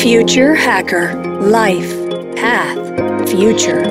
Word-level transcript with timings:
Future 0.00 0.54
Hacker 0.54 1.12
Life 1.42 1.90
Path 2.34 3.28
Future. 3.28 3.82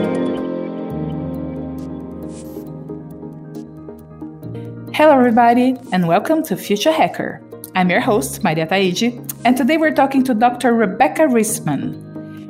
Hello, 4.92 5.20
everybody, 5.20 5.76
and 5.92 6.08
welcome 6.08 6.42
to 6.46 6.58
Future 6.58 6.92
Hacker. 6.92 7.40
I'm 7.76 7.92
your 7.92 8.00
host, 8.00 8.44
Maria 8.44 8.66
Taiji, 8.66 9.22
and 9.46 9.56
today 9.56 9.78
we're 9.78 9.94
talking 9.94 10.24
to 10.24 10.34
Dr. 10.34 10.74
Rebecca 10.74 11.28
Reesman. 11.28 11.94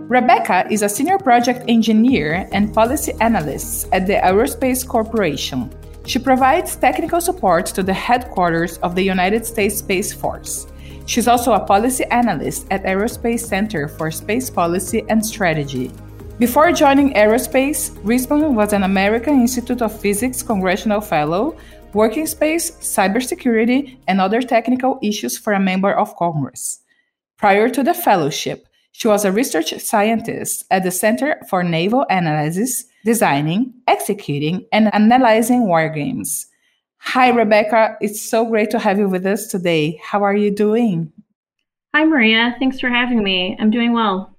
Rebecca 0.09 0.65
is 0.71 0.81
a 0.81 0.87
senior 0.87 1.17
project 1.17 1.65
engineer 1.67 2.47
and 2.53 2.73
policy 2.73 3.11
analyst 3.19 3.89
at 3.91 4.07
the 4.07 4.13
Aerospace 4.13 4.87
Corporation. 4.87 5.69
She 6.05 6.17
provides 6.17 6.77
technical 6.77 7.19
support 7.19 7.65
to 7.75 7.83
the 7.83 7.93
headquarters 7.93 8.77
of 8.77 8.95
the 8.95 9.03
United 9.03 9.45
States 9.45 9.79
Space 9.79 10.13
Force. 10.13 10.65
She's 11.09 11.27
also 11.27 11.53
a 11.53 11.59
policy 11.59 12.05
analyst 12.11 12.67
at 12.69 12.83
Aerospace 12.83 13.39
Center 13.39 13.87
for 13.87 14.11
Space 14.11 14.47
Policy 14.47 15.03
and 15.09 15.25
Strategy. 15.25 15.89
Before 16.37 16.71
joining 16.71 17.15
aerospace, 17.15 17.89
Reesman 18.03 18.53
was 18.53 18.73
an 18.73 18.83
American 18.83 19.41
Institute 19.41 19.81
of 19.81 19.99
Physics 19.99 20.43
Congressional 20.43 21.01
Fellow, 21.01 21.57
working 21.93 22.27
space, 22.27 22.69
cybersecurity, 22.77 23.97
and 24.07 24.21
other 24.21 24.39
technical 24.43 24.99
issues 25.01 25.35
for 25.35 25.53
a 25.53 25.59
member 25.59 25.91
of 25.91 26.15
Congress. 26.15 26.79
Prior 27.37 27.69
to 27.69 27.81
the 27.81 27.95
fellowship, 27.95 28.67
she 28.91 29.07
was 29.07 29.25
a 29.25 29.31
research 29.31 29.73
scientist 29.79 30.63
at 30.69 30.83
the 30.83 30.91
Center 30.91 31.41
for 31.49 31.63
Naval 31.63 32.05
Analysis, 32.11 32.85
designing, 33.03 33.73
executing, 33.87 34.67
and 34.71 34.93
analyzing 34.93 35.65
war 35.65 35.89
games. 35.89 36.48
Hi, 36.99 37.29
Rebecca. 37.29 37.97
It's 38.01 38.21
so 38.21 38.45
great 38.45 38.69
to 38.71 38.79
have 38.79 38.99
you 38.99 39.07
with 39.07 39.25
us 39.25 39.47
today. 39.47 39.99
How 40.03 40.23
are 40.23 40.35
you 40.35 40.51
doing? 40.51 41.11
Hi, 41.95 42.05
Maria. 42.05 42.55
Thanks 42.59 42.79
for 42.79 42.89
having 42.89 43.23
me. 43.23 43.57
I'm 43.59 43.71
doing 43.71 43.93
well. 43.93 44.35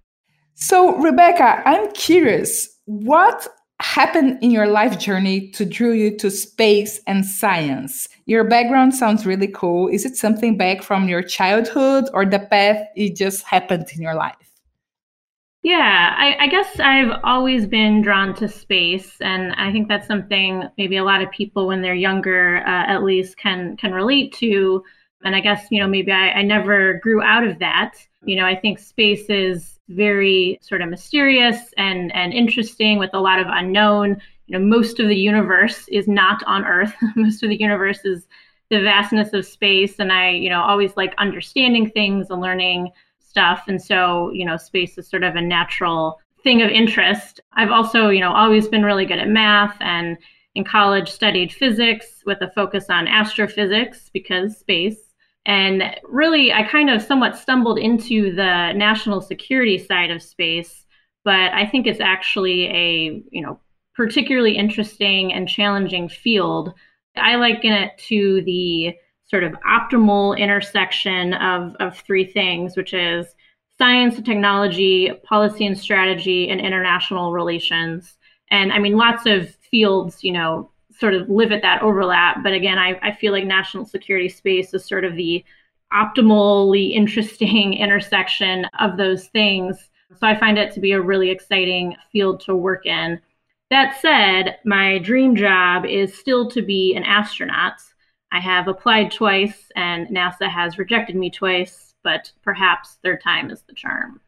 So, 0.55 0.97
Rebecca, 0.99 1.63
I'm 1.67 1.91
curious 1.93 2.69
what 2.85 3.49
happened 3.81 4.39
in 4.43 4.51
your 4.51 4.67
life 4.67 4.99
journey 4.99 5.51
to 5.51 5.65
draw 5.65 5.91
you 5.91 6.17
to 6.19 6.31
space 6.31 7.01
and 7.07 7.25
science? 7.25 8.09
Your 8.27 8.45
background 8.45 8.95
sounds 8.95 9.27
really 9.27 9.49
cool. 9.49 9.89
Is 9.89 10.05
it 10.05 10.17
something 10.17 10.57
back 10.57 10.83
from 10.83 11.09
your 11.09 11.23
childhood 11.23 12.09
or 12.13 12.27
the 12.27 12.39
path 12.39 12.87
it 12.95 13.17
just 13.17 13.43
happened 13.45 13.87
in 13.95 14.03
your 14.03 14.15
life? 14.15 14.50
Yeah, 15.63 16.15
I, 16.17 16.45
I, 16.45 16.47
guess 16.47 16.81
I've 16.81 17.21
always 17.23 17.67
been 17.67 18.01
drawn 18.01 18.35
to 18.37 18.49
space, 18.49 19.17
and 19.21 19.53
I 19.53 19.71
think 19.71 19.89
that's 19.89 20.07
something 20.07 20.65
maybe 20.79 20.97
a 20.97 21.05
lot 21.05 21.21
of 21.21 21.31
people, 21.31 21.67
when 21.67 21.83
they're 21.83 21.95
younger, 21.95 22.59
uh, 22.67 22.87
at 22.87 23.03
least, 23.03 23.37
can 23.37 23.77
can 23.77 23.93
relate 23.93 24.33
to. 24.37 24.83
And 25.23 25.37
I 25.37 25.41
guess 25.41 25.67
you 25.71 25.79
know 25.79 25.87
maybe 25.87 26.13
I, 26.13 26.31
I 26.31 26.43
never 26.43 26.95
grew 27.03 27.23
out 27.23 27.45
of 27.45 27.59
that. 27.59 27.97
You 28.25 28.37
know, 28.37 28.47
I 28.47 28.57
think 28.57 28.79
space 28.79 29.27
is 29.29 29.79
very 29.91 30.59
sort 30.63 30.81
of 30.81 30.89
mysterious 30.89 31.75
and 31.77 32.11
and 32.15 32.33
interesting 32.33 32.99
with 32.99 33.11
a 33.13 33.21
lot 33.21 33.39
of 33.39 33.47
unknown. 33.51 34.19
You 34.47 34.59
know, 34.59 34.65
most 34.65 34.99
of 34.99 35.09
the 35.09 35.17
universe 35.17 35.87
is 35.89 36.09
not 36.09 36.43
on 36.47 36.65
Earth. 36.65 36.95
most 37.17 37.43
of 37.43 37.51
the 37.51 37.61
universe 37.61 38.01
is 38.07 38.27
the 38.71 38.81
vastness 38.81 39.35
of 39.35 39.45
space, 39.45 39.99
and 39.99 40.11
I 40.11 40.31
you 40.31 40.49
know 40.49 40.63
always 40.63 40.97
like 40.97 41.15
understanding 41.19 41.91
things 41.91 42.31
and 42.31 42.41
learning 42.41 42.93
stuff. 43.31 43.65
And 43.69 43.81
so, 43.81 44.31
you 44.33 44.45
know, 44.45 44.57
space 44.57 44.99
is 44.99 45.09
sort 45.09 45.23
of 45.23 45.37
a 45.37 45.41
natural 45.41 46.21
thing 46.43 46.63
of 46.63 46.71
interest. 46.71 47.41
I've 47.53 47.71
also, 47.71 48.09
you 48.09 48.21
know, 48.21 48.33
always 48.33 48.69
been 48.69 48.83
really 48.83 49.07
good 49.07 49.19
at 49.21 49.29
math 49.29 49.77
and 49.81 50.19
in 50.57 50.65
college 50.65 51.09
studied 51.09 51.53
physics 51.53 52.23
with 52.27 52.41
a 52.43 52.51
focus 52.51 52.87
on 52.91 53.07
astrophysics 53.07 54.11
because 54.13 54.59
space. 54.59 54.99
And 55.47 55.83
really, 56.05 56.53
I 56.53 56.65
kind 56.65 56.91
of 56.91 57.01
somewhat 57.01 57.39
stumbled 57.39 57.79
into 57.79 58.35
the 58.35 58.73
national 58.73 59.21
security 59.21 59.79
side 59.79 60.11
of 60.11 60.23
space, 60.23 60.85
but 61.25 61.53
I 61.55 61.67
think 61.67 61.87
it's 61.87 62.01
actually 62.01 62.67
a, 62.67 63.23
you 63.31 63.43
know, 63.43 63.61
particularly 63.95 64.57
interesting 64.57 65.33
and 65.33 65.49
challenging 65.49 66.09
field. 66.09 66.75
I 67.17 67.37
liken 67.37 67.73
it 67.73 67.97
to 68.09 68.43
the 68.43 68.95
sort 69.31 69.45
of 69.45 69.53
optimal 69.67 70.37
intersection 70.37 71.35
of, 71.35 71.77
of 71.77 71.97
three 71.99 72.27
things, 72.27 72.77
which 72.77 72.93
is 72.93 73.27
science 73.79 74.17
and 74.17 74.27
technology, 74.27 75.13
policy 75.25 75.65
and 75.65 75.79
strategy, 75.79 76.51
and 76.51 76.61
international 76.61 77.33
relations. 77.33 78.19
And 78.51 78.73
I 78.73 78.79
mean, 78.81 78.97
lots 78.97 79.27
of 79.27 79.55
fields, 79.71 80.25
you 80.25 80.33
know, 80.33 80.71
sort 80.99 81.15
of 81.15 81.31
live 81.31 81.53
at 81.53 81.63
that 81.63 81.81
overlap. 81.81 82.43
But 82.43 82.53
again, 82.53 82.79
I, 82.79 82.99
I 83.03 83.13
feel 83.13 83.33
like 83.33 83.45
national 83.45 83.87
security 83.87 84.29
space 84.29 84.75
is 84.75 84.85
sort 84.85 85.05
of 85.05 85.15
the 85.15 85.45
optimally 85.93 86.93
interesting 86.93 87.75
intersection 87.79 88.67
of 88.81 88.97
those 88.97 89.29
things. 89.29 89.79
So 90.19 90.27
I 90.27 90.39
find 90.39 90.59
it 90.59 90.75
to 90.75 90.81
be 90.81 90.93
a 90.93 91.01
really 91.01 91.31
exciting 91.31 91.97
field 92.13 92.41
to 92.41 92.57
work 92.57 92.85
in. 92.85 93.21
That 93.71 94.01
said, 94.01 94.59
my 94.65 94.99
dream 94.99 95.37
job 95.37 95.87
is 95.87 96.19
still 96.19 96.51
to 96.51 96.61
be 96.61 96.95
an 96.97 97.05
astronaut. 97.05 97.75
I 98.33 98.41
have 98.41 98.69
applied 98.69 99.11
twice 99.11 99.71
and 99.77 100.09
NASA 100.09 100.49
has 100.49 100.79
rejected 100.79 101.17
me 101.17 101.31
twice, 101.31 101.95
but 102.03 102.31
perhaps 102.43 102.99
third 103.03 103.23
time 103.23 103.51
is 103.51 103.63
the 103.63 103.75
charm. 103.75 104.21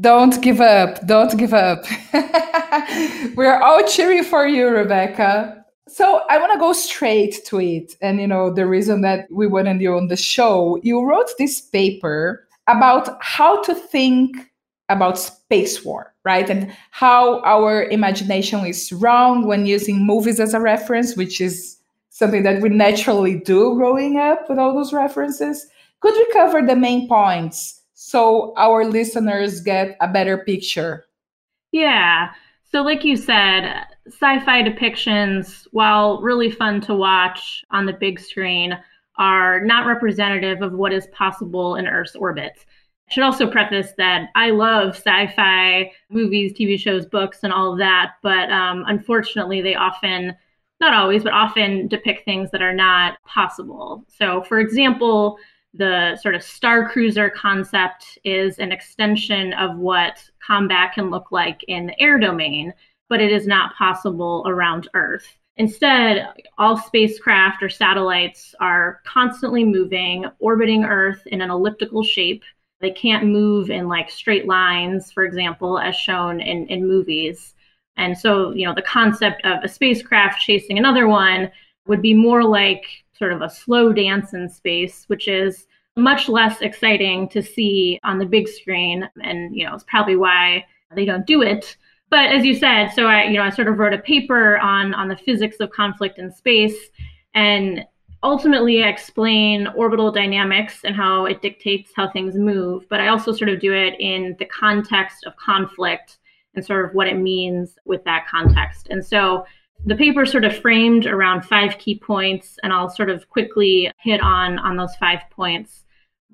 Don't 0.00 0.42
give 0.42 0.60
up. 0.60 1.06
Don't 1.06 1.36
give 1.36 1.54
up. 1.54 1.84
We're 3.36 3.60
all 3.60 3.86
cheering 3.86 4.24
for 4.24 4.46
you, 4.46 4.68
Rebecca. 4.68 5.64
So 5.86 6.22
I 6.30 6.38
want 6.38 6.52
to 6.52 6.58
go 6.58 6.72
straight 6.72 7.44
to 7.46 7.60
it. 7.60 7.94
And, 8.00 8.20
you 8.20 8.26
know, 8.26 8.52
the 8.52 8.66
reason 8.66 9.02
that 9.02 9.30
we 9.30 9.46
wanted 9.46 9.80
you 9.80 9.96
on 9.96 10.08
the 10.08 10.16
show, 10.16 10.80
you 10.82 11.04
wrote 11.04 11.30
this 11.38 11.60
paper 11.60 12.48
about 12.66 13.18
how 13.20 13.62
to 13.62 13.74
think 13.74 14.50
about 14.88 15.18
space 15.18 15.84
war, 15.84 16.14
right? 16.24 16.48
And 16.48 16.74
how 16.90 17.40
our 17.42 17.84
imagination 17.84 18.64
is 18.66 18.92
wrong 18.92 19.46
when 19.46 19.66
using 19.66 20.04
movies 20.04 20.40
as 20.40 20.54
a 20.54 20.60
reference, 20.60 21.16
which 21.16 21.40
is 21.40 21.78
something 22.14 22.44
that 22.44 22.62
we 22.62 22.68
naturally 22.68 23.40
do 23.40 23.74
growing 23.74 24.20
up 24.20 24.48
with 24.48 24.56
all 24.56 24.72
those 24.72 24.92
references. 24.92 25.66
Could 25.98 26.14
we 26.14 26.32
cover 26.32 26.62
the 26.62 26.76
main 26.76 27.08
points 27.08 27.82
so 27.94 28.54
our 28.56 28.84
listeners 28.84 29.60
get 29.60 29.96
a 30.00 30.06
better 30.06 30.38
picture? 30.38 31.06
Yeah. 31.72 32.30
So, 32.70 32.82
like 32.82 33.04
you 33.04 33.16
said, 33.16 33.84
sci 34.06 34.38
fi 34.44 34.62
depictions, 34.62 35.66
while 35.72 36.20
really 36.20 36.52
fun 36.52 36.80
to 36.82 36.94
watch 36.94 37.64
on 37.72 37.84
the 37.84 37.92
big 37.92 38.20
screen, 38.20 38.78
are 39.16 39.64
not 39.64 39.84
representative 39.84 40.62
of 40.62 40.72
what 40.72 40.92
is 40.92 41.08
possible 41.08 41.74
in 41.74 41.88
Earth's 41.88 42.14
orbit. 42.14 42.64
I 43.08 43.12
should 43.12 43.24
also 43.24 43.50
preface 43.50 43.90
that 43.98 44.28
I 44.36 44.50
love 44.50 44.94
sci 44.94 45.26
fi 45.34 45.90
movies, 46.10 46.52
TV 46.52 46.78
shows, 46.78 47.06
books, 47.06 47.40
and 47.42 47.52
all 47.52 47.72
of 47.72 47.78
that, 47.78 48.12
but 48.22 48.52
um, 48.52 48.84
unfortunately, 48.86 49.60
they 49.60 49.74
often 49.74 50.36
not 50.84 50.94
always, 50.94 51.22
but 51.22 51.32
often 51.32 51.88
depict 51.88 52.24
things 52.24 52.50
that 52.50 52.62
are 52.62 52.74
not 52.74 53.18
possible. 53.24 54.04
So, 54.08 54.42
for 54.42 54.58
example, 54.58 55.38
the 55.72 56.16
sort 56.22 56.34
of 56.34 56.42
star 56.42 56.88
cruiser 56.88 57.30
concept 57.30 58.18
is 58.24 58.58
an 58.58 58.70
extension 58.70 59.52
of 59.54 59.76
what 59.76 60.22
combat 60.46 60.92
can 60.94 61.10
look 61.10 61.32
like 61.32 61.64
in 61.68 61.86
the 61.86 62.00
air 62.00 62.18
domain, 62.18 62.72
but 63.08 63.20
it 63.20 63.32
is 63.32 63.46
not 63.46 63.74
possible 63.74 64.44
around 64.46 64.88
Earth. 64.94 65.26
Instead, 65.56 66.28
all 66.58 66.76
spacecraft 66.76 67.62
or 67.62 67.68
satellites 67.68 68.54
are 68.60 69.00
constantly 69.06 69.64
moving, 69.64 70.26
orbiting 70.38 70.84
Earth 70.84 71.22
in 71.26 71.40
an 71.40 71.50
elliptical 71.50 72.02
shape. 72.02 72.42
They 72.80 72.90
can't 72.90 73.26
move 73.26 73.70
in 73.70 73.88
like 73.88 74.10
straight 74.10 74.46
lines, 74.46 75.12
for 75.12 75.24
example, 75.24 75.78
as 75.78 75.96
shown 75.96 76.40
in, 76.40 76.66
in 76.66 76.86
movies. 76.86 77.53
And 77.96 78.16
so, 78.16 78.52
you 78.52 78.66
know, 78.66 78.74
the 78.74 78.82
concept 78.82 79.44
of 79.44 79.62
a 79.62 79.68
spacecraft 79.68 80.40
chasing 80.40 80.78
another 80.78 81.06
one 81.06 81.50
would 81.86 82.02
be 82.02 82.14
more 82.14 82.42
like 82.42 83.04
sort 83.16 83.32
of 83.32 83.42
a 83.42 83.50
slow 83.50 83.92
dance 83.92 84.34
in 84.34 84.48
space, 84.48 85.04
which 85.06 85.28
is 85.28 85.66
much 85.96 86.28
less 86.28 86.60
exciting 86.60 87.28
to 87.28 87.42
see 87.42 88.00
on 88.02 88.18
the 88.18 88.26
big 88.26 88.48
screen. 88.48 89.08
And, 89.22 89.54
you 89.54 89.66
know, 89.66 89.74
it's 89.74 89.84
probably 89.84 90.16
why 90.16 90.66
they 90.94 91.04
don't 91.04 91.26
do 91.26 91.42
it. 91.42 91.76
But 92.10 92.26
as 92.26 92.44
you 92.44 92.54
said, 92.54 92.88
so 92.88 93.06
I, 93.06 93.24
you 93.24 93.36
know, 93.36 93.42
I 93.42 93.50
sort 93.50 93.68
of 93.68 93.78
wrote 93.78 93.92
a 93.92 93.98
paper 93.98 94.58
on 94.58 94.94
on 94.94 95.08
the 95.08 95.16
physics 95.16 95.56
of 95.60 95.70
conflict 95.70 96.18
in 96.18 96.30
space. 96.32 96.76
And 97.34 97.84
ultimately 98.24 98.82
I 98.82 98.88
explain 98.88 99.68
orbital 99.68 100.10
dynamics 100.10 100.80
and 100.84 100.96
how 100.96 101.26
it 101.26 101.42
dictates 101.42 101.92
how 101.94 102.10
things 102.10 102.34
move, 102.34 102.88
but 102.88 103.00
I 103.00 103.08
also 103.08 103.32
sort 103.32 103.50
of 103.50 103.60
do 103.60 103.72
it 103.72 103.94
in 104.00 104.34
the 104.38 104.46
context 104.46 105.24
of 105.26 105.36
conflict 105.36 106.18
and 106.54 106.64
sort 106.64 106.84
of 106.84 106.94
what 106.94 107.06
it 107.06 107.16
means 107.16 107.76
with 107.84 108.04
that 108.04 108.26
context. 108.28 108.88
And 108.90 109.04
so 109.04 109.44
the 109.86 109.96
paper 109.96 110.24
sort 110.24 110.44
of 110.44 110.56
framed 110.56 111.06
around 111.06 111.42
five 111.42 111.78
key 111.78 111.98
points, 111.98 112.58
and 112.62 112.72
I'll 112.72 112.88
sort 112.88 113.10
of 113.10 113.28
quickly 113.28 113.90
hit 113.98 114.20
on 114.20 114.58
on 114.58 114.76
those 114.76 114.94
five 114.96 115.20
points. 115.30 115.84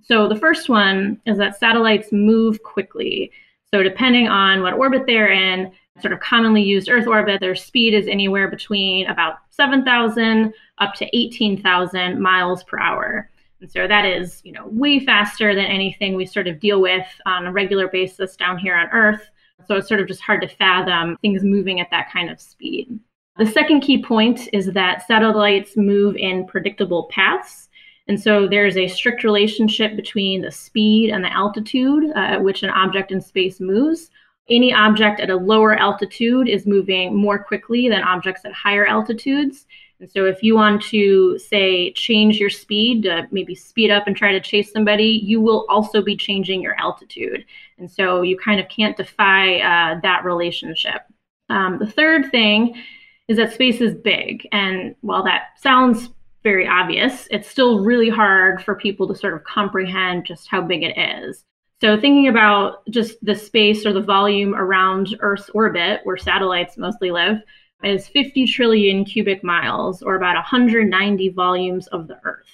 So 0.03 0.29
the 0.29 0.37
first 0.37 0.69
one 0.69 1.21
is 1.27 1.37
that 1.39 1.59
satellites 1.59 2.13
move 2.13 2.63
quickly. 2.63 3.33
So 3.73 3.83
depending 3.83 4.29
on 4.29 4.63
what 4.63 4.75
orbit 4.75 5.05
they're 5.07 5.31
in, 5.31 5.73
sort 6.01 6.13
of 6.13 6.21
commonly 6.21 6.63
used 6.63 6.89
Earth 6.89 7.07
orbit, 7.07 7.41
their 7.41 7.55
speed 7.55 7.95
is 7.95 8.07
anywhere 8.07 8.49
between 8.49 9.07
about 9.07 9.37
7,000 9.51 10.53
up 10.79 10.95
to 10.95 11.17
18,000 11.17 12.21
miles 12.21 12.65
per 12.65 12.79
hour. 12.79 13.31
And 13.61 13.71
so 13.71 13.87
that 13.87 14.07
is, 14.07 14.41
you 14.45 14.53
know, 14.53 14.67
way 14.69 15.05
faster 15.05 15.55
than 15.55 15.67
anything 15.67 16.15
we 16.15 16.25
sort 16.25 16.49
of 16.49 16.61
deal 16.61 16.81
with 16.81 17.07
on 17.27 17.47
a 17.47 17.53
regular 17.53 17.89
basis 17.89 18.37
down 18.37 18.59
here 18.59 18.75
on 18.75 18.89
Earth. 18.93 19.29
So 19.67 19.77
it's 19.77 19.89
sort 19.89 20.01
of 20.01 20.09
just 20.09 20.21
hard 20.21 20.43
to 20.43 20.49
fathom 20.49 21.17
things 21.23 21.43
moving 21.43 21.81
at 21.81 21.91
that 21.91 22.11
kind 22.13 22.31
of 22.31 22.41
speed. 22.41 22.99
The 23.39 23.47
second 23.47 23.81
key 23.81 24.03
point 24.03 24.49
is 24.53 24.67
that 24.73 25.07
satellites 25.07 25.77
move 25.77 26.17
in 26.17 26.47
predictable 26.47 27.09
paths. 27.11 27.69
And 28.09 28.21
so 28.21 28.49
there's 28.49 28.77
a 28.77 28.89
strict 28.89 29.23
relationship 29.23 29.95
between 29.97 30.43
the 30.43 30.51
speed 30.51 31.11
and 31.11 31.25
the 31.25 31.33
altitude 31.33 32.11
uh, 32.11 32.19
at 32.19 32.43
which 32.43 32.63
an 32.63 32.71
object 32.71 33.13
in 33.13 33.21
space 33.21 33.61
moves. 33.61 34.11
Any 34.51 34.75
object 34.75 35.21
at 35.21 35.31
a 35.31 35.37
lower 35.37 35.77
altitude 35.77 36.49
is 36.49 36.67
moving 36.67 37.15
more 37.15 37.39
quickly 37.39 37.89
than 37.89 38.03
objects 38.03 38.45
at 38.45 38.53
higher 38.53 38.85
altitudes. 38.85 39.67
And 40.01 40.11
so 40.11 40.25
if 40.25 40.43
you 40.43 40.55
want 40.55 40.83
to 40.85 41.39
say 41.39 41.93
change 41.93 42.39
your 42.39 42.51
speed 42.51 43.03
to 43.03 43.29
maybe 43.31 43.55
speed 43.55 43.91
up 43.91 44.07
and 44.07 44.17
try 44.17 44.33
to 44.33 44.41
chase 44.41 44.73
somebody, 44.73 45.21
you 45.23 45.41
will 45.41 45.67
also 45.69 46.01
be 46.01 46.17
changing 46.17 46.63
your 46.63 46.75
altitude. 46.81 47.45
And 47.79 47.91
so 47.91 48.23
you 48.23 48.39
kind 48.39 48.61
of 48.61 48.69
can't 48.69 48.97
defy 48.97 49.59
uh, 49.61 50.01
that 50.03 50.25
relationship. 50.25 51.03
Um, 51.51 51.79
the 51.79 51.87
third 51.87 52.31
thing 52.31 52.83
is 53.29 53.37
that 53.37 53.53
space 53.53 53.81
is 53.81 53.95
big. 53.95 54.49
And 54.53 54.95
while 55.03 55.23
that 55.25 55.59
sounds 55.59 56.09
very 56.43 56.67
obvious, 56.67 57.29
it's 57.31 57.49
still 57.49 57.85
really 57.85 58.09
hard 58.09 58.63
for 58.63 58.75
people 58.75 59.07
to 59.09 59.15
sort 59.15 59.35
of 59.35 59.45
comprehend 59.45 60.25
just 60.25 60.49
how 60.49 60.63
big 60.63 60.83
it 60.83 60.99
is. 60.99 61.45
So, 61.81 61.99
thinking 61.99 62.29
about 62.29 62.87
just 62.91 63.23
the 63.25 63.35
space 63.35 63.87
or 63.87 63.93
the 63.93 64.03
volume 64.03 64.55
around 64.55 65.17
Earth's 65.21 65.49
orbit, 65.51 66.01
where 66.05 66.19
satellites 66.19 66.77
mostly 66.77 67.11
live, 67.11 67.39
is 67.83 68.09
50 68.09 68.47
trillion 68.47 69.05
cubic 69.05 69.43
miles, 69.43 70.03
or 70.03 70.17
about 70.17 70.35
190 70.35 71.29
volumes 71.31 71.87
of 71.89 72.09
the 72.09 72.19
Earth. 72.25 72.47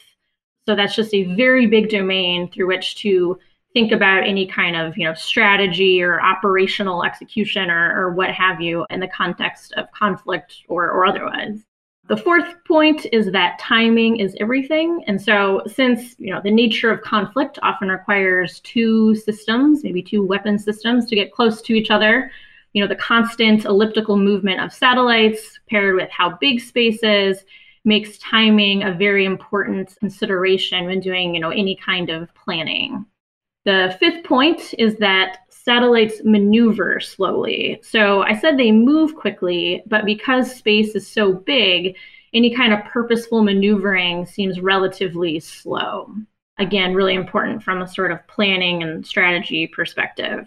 So 0.66 0.74
that's 0.74 0.96
just 0.96 1.14
a 1.14 1.34
very 1.34 1.66
big 1.66 1.88
domain 1.88 2.50
through 2.50 2.66
which 2.66 2.96
to 2.96 3.38
think 3.72 3.92
about 3.92 4.26
any 4.26 4.46
kind 4.46 4.74
of 4.74 4.96
you 4.96 5.04
know 5.04 5.12
strategy 5.12 6.02
or 6.02 6.18
operational 6.20 7.04
execution 7.04 7.70
or, 7.70 7.94
or 7.94 8.14
what 8.14 8.30
have 8.30 8.58
you 8.60 8.86
in 8.88 9.00
the 9.00 9.08
context 9.08 9.74
of 9.74 9.90
conflict 9.92 10.62
or, 10.68 10.90
or 10.90 11.04
otherwise. 11.04 11.60
The 12.08 12.16
fourth 12.16 12.54
point 12.64 13.04
is 13.12 13.30
that 13.32 13.58
timing 13.58 14.18
is 14.18 14.36
everything. 14.40 15.04
And 15.08 15.20
so 15.20 15.60
since 15.66 16.14
you 16.18 16.32
know 16.32 16.40
the 16.42 16.50
nature 16.50 16.90
of 16.90 17.02
conflict 17.02 17.58
often 17.62 17.88
requires 17.88 18.60
two 18.60 19.14
systems, 19.14 19.84
maybe 19.84 20.02
two 20.02 20.24
weapon 20.24 20.58
systems 20.58 21.06
to 21.06 21.14
get 21.14 21.32
close 21.32 21.60
to 21.62 21.74
each 21.74 21.90
other, 21.90 22.30
you 22.76 22.82
know, 22.82 22.88
the 22.88 22.94
constant 22.94 23.64
elliptical 23.64 24.18
movement 24.18 24.60
of 24.60 24.70
satellites 24.70 25.58
paired 25.70 25.94
with 25.94 26.10
how 26.10 26.36
big 26.42 26.60
space 26.60 27.02
is 27.02 27.42
makes 27.86 28.18
timing 28.18 28.82
a 28.82 28.92
very 28.92 29.24
important 29.24 29.96
consideration 29.98 30.84
when 30.84 31.00
doing, 31.00 31.34
you 31.34 31.40
know, 31.40 31.48
any 31.48 31.74
kind 31.74 32.10
of 32.10 32.28
planning. 32.34 33.06
The 33.64 33.96
fifth 33.98 34.24
point 34.24 34.74
is 34.78 34.96
that 34.96 35.38
satellites 35.48 36.20
maneuver 36.22 37.00
slowly. 37.00 37.80
So 37.82 38.20
I 38.24 38.36
said 38.36 38.58
they 38.58 38.72
move 38.72 39.16
quickly, 39.16 39.82
but 39.86 40.04
because 40.04 40.54
space 40.54 40.94
is 40.94 41.08
so 41.08 41.32
big, 41.32 41.96
any 42.34 42.54
kind 42.54 42.74
of 42.74 42.84
purposeful 42.84 43.42
maneuvering 43.42 44.26
seems 44.26 44.60
relatively 44.60 45.40
slow. 45.40 46.14
Again, 46.58 46.92
really 46.92 47.14
important 47.14 47.62
from 47.62 47.80
a 47.80 47.88
sort 47.88 48.12
of 48.12 48.26
planning 48.28 48.82
and 48.82 49.06
strategy 49.06 49.66
perspective. 49.66 50.46